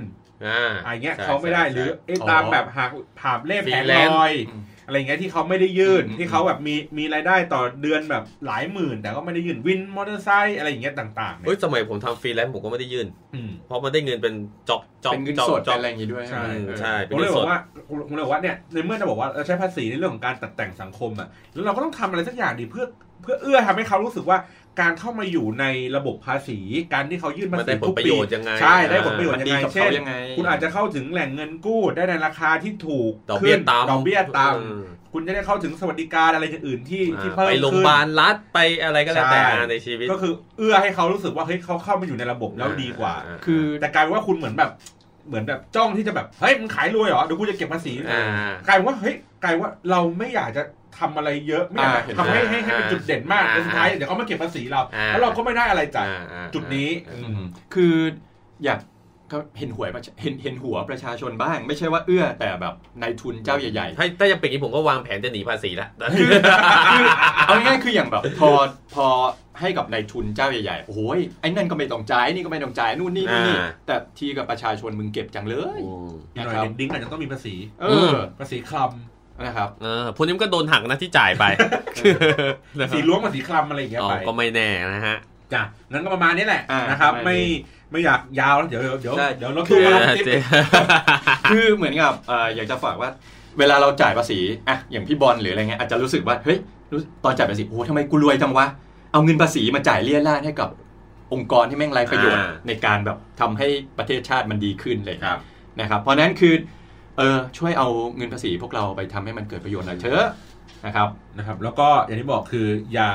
[0.46, 14.34] อ่าอะไรเงี้ยใช่เขาไม่ได้ใช่หรือไอ้อ๋อตามแบบหักผาบเล่แผง Freelance ลอยอืมอะไรเงี้ยที่เขาไม่ได้ยื่นอืมที่เขาแบบมีมีรายได้ต่อเดือนแบบหลายหมื่น แต่ก็ไม่ได้ยื่นวินมอเตอร์ไซค์อะไรอย่างเงี้ยต่างๆเฮ้เนี่ยยสมัยผมทำฟรีแลนซ์ผมก็ไม่ได้ยื่นอืมเพราะมันได้เงินเป็น
[14.68, 22.86] จอกจอกเป็นเงินจอกสดจเป็อกนอะไรอย่างงี้ด้วยใช่เออใช่ผมเลยบอกว่าผมเลยบอกว่าเนี่ยในเมื่อจะบอกว่าเราใช้ภาษีในเรื่องของการตัดแต่งสังคมอะแล้วเราก็ต้องทำอะไรสักอย่างดิเพื่อ
[23.22, 24.38] เพื่อเอื้อทำให้เขารู้สึกว่า
[24.80, 25.64] การเข้ามาอยู่ใน
[25.96, 26.58] ระบบภาษี
[26.92, 44.70] การที่เขายื่นภามันษีได้ผลทุกประปีโยชน์ยังไงใช่ได้ผลประโยชน์มันยังดีไงกับเช่เขานยังไงคุณอาจจะเข้าถึงแหล่งเงินกู้ได้ในราคาที่ถูกดอกเบี้ยขึ้นต่ำดอกเบี้ยต่อืมำคุณจะได้เข้าถึงสวัสดิการอะไรอย่างอื่นที่ที่อ่าเพิ่มไปขึ้นโรงพยาบาลรัฐไปอะไรก็แล้วแต่ใช่ในชีวิต ก็คือเอื้อให้เขารู้สึกว่าเฮ้ยเขาเข้ามาอยู่ในระบบแล้วดีกว่าอ่คือแต่กลายเป็นว่าคุณเหมือนแบบ
[45.26, 48.22] เหมือนแบบจ้องที่จะแบบเฮ้ยมึงขายรวยเหรอเดี๋ยวกูจะเก็บภาษีอ่า
[48.66, 50.62] กลายเป็นว่าเฮ้ยกลายเป็นว่าเราไม่อยากจะ
[50.98, 57.94] ทำอะไรเยอะไม่อยากอ่าเห็นทำให้ด้วยให้ให้เป็นอ่าจุดเด่นมากอ่าแต่สุดท้ายเดี๋ยวเขามาเก็บภาษีเราอ่าแล้วเราก็ไม่ได้อะไรจากอ่าอ่าจุดนี้อ่าอือืมมคือ
[58.64, 58.78] อยาก
[59.32, 66.30] ก็เห็นหวยประชาเห็นเห็นหัวประชาชนบ้าง ไม่ใช่ว่าเอื้อแต่แบบนายทุนเจ้าใหญ่ๆถ้าถ้ายังเป็นอย่างนี้ผมก็วางแผนจะหนีภาษีละคือ
[66.92, 67.06] คือ
[67.46, 68.50] เอาง่ายๆคืออย่างแบบพอ
[68.94, 69.06] พอ
[69.60, 75.80] ให้กับนายทุนเจ้าใหญ่ๆโอ้ยไอ้นั่นก็ไม่ต้องจ่ายนี่ก็ไม่ต้องจ่ายนู่นนี่นู่นนี่อ่าแต่ทีกับประชาชนมึงเก็บจังเลย
[76.34, 78.92] อีกหน่อยนะครับดิ้งอาจจะต้องมีภาษีเออภาษีคลัม
[79.42, 81.44] นะครับเออพวกนี้มันก็โดนหักนะที่จ่ายไป
[82.80, 85.16] ภาษีล้วงภาษีคลัมอะไรอย่างเงี้ยอ๋อไปก็ไม่แน่นะฮะ
[85.52, 87.36] จ้ะงั้นก็ประมาณนี้แหละอ่านนะครับประมาณนี้ไม่
[87.94, 90.26] ไม่อยากยาวแล้วเดี๋ยวเดี๋ยวใช่เดี๋ยวรถคืตู้อมารับติ๊บ
[91.50, 93.10] คือเหมือนกับเอ่ออยากจะฝากว่า
[93.58, 96.58] เวลาเราจ่ายภาษีอะอย่างพี่บอลหรืออะไรเงี้ยอาจจะรู้สึกว่าเฮ้ย
[96.90, 98.66] รู้ตอนจ่ายภาษีโอ้โหทำไมกูรวยจังวะ
[99.12, 100.68] เอาเงินภาษีมาจ่ายเลี่ยราดให้กับ
[101.32, 103.66] องค์กรที่แม่งไรประโยชน์อ่าในการแบบทำให้
[103.98, 105.38] ประเทศชาติมันดีขึ้นเลยครับ
[105.80, 106.54] นะครับ เพราะฉะนั้นคือ
[107.16, 110.24] เออช่วยเอาเงินภาษีพวกเราไปทำให้มันเกิดประโยชน์หน่อยเถอะ
[110.86, 113.10] นะครับนะครับ แล้วก็อย่างที่บอกคืออย่า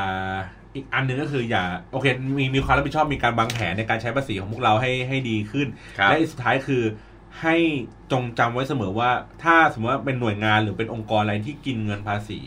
[0.75, 2.05] อีกอันหนึงก็คืออย่าโอเค
[2.37, 6.83] มีมีความรับผิดชอบมีการวางแผนในการใช้ภาษีของพวกเราให้ให้ดีขึ้นครับและอีกสุดท้ายคือ
[7.41, 7.55] ให้
[8.11, 9.11] จงจำไว้เสมอว่า
[9.43, 12.41] ถ้าสมมติว่าเป็นหน่วยงานหรือเป็นองค์กรอะไรที่กินเงินภาษี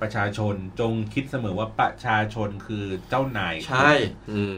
[0.00, 3.90] ประชาชนจงคิดเสมอว่าประชาชนคือเจ้านายใช่
[4.32, 4.56] อืม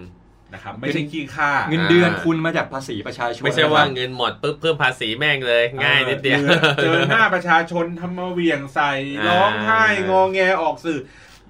[0.55, 10.99] นะครับไม่ใช่ขี้ข้าเงินเดือนคุณมาจากภาษีประชาชนไม่ใช่ว่านะครับเงินหมดปุ๊บเพิ่มภาษีแม่งเลย ง่ายนิดเดียวออเจอหน้าประชาชนทำมาเหวี่ยงใส่อ่าร้องไห้งอแงออกสื่อ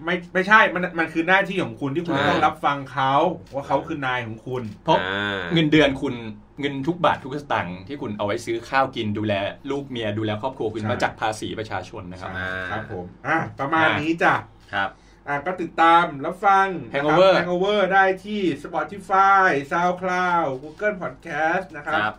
[0.04, 3.14] ไม่ไม่ใช่มันมันคือหน้าที่ของคุณที่คุณใช่ต้องรับฟังเขา
[3.54, 6.14] ว่าเขาคือนายของคุณ เพราะอ่าเงินเดือนคุณ
[6.60, 9.32] เงินทุกบาททุกสตางค์ที่คุณเอาไว้ซื้อข้าวกินดูแล
[9.70, 14.34] ลูกเมียดูแลครอบครัวคุณใช่มาจากภาษีประชาชนนะครับอ่าครับผมอะประมาณอ่านี้นี้จ้ะ
[14.74, 14.90] ครับ
[15.28, 22.14] อะก็ติดตามรับฟัง Hangover แฮงโอเวอร์ได้ที่ Spotify SoundCloud Google Podcast นะครับครับ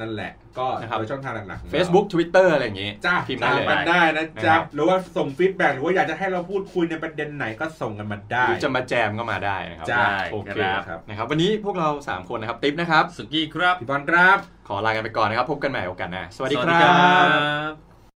[0.00, 16.92] นั่นแหละ ก็นะครับโดยช่องทางหลักๆของเรา Facebook Twitter อะไรอย่างงี้ จ้าพิมพ์ตาได้มเลยกันได้นะจ๊ะนะครับหรือว่าส่ง feedback หรือว่าอยากจะให้เราพูดคุยในประเด็นไหนก็ส่งกันมาได้หรือจะมาแจมก็มาได้นะครับจ้าโอเคครับนะครับวันนี้พวกเรา 3 คนนะครับติ๊บนะครับสุกี้ครับพี่บอลครับ ขอลากันไปก่อนนะครับ พบกันใหม่โอกาสหน้าสวัสดีสวัสคดีรัครั
[17.72, 17.85] บบ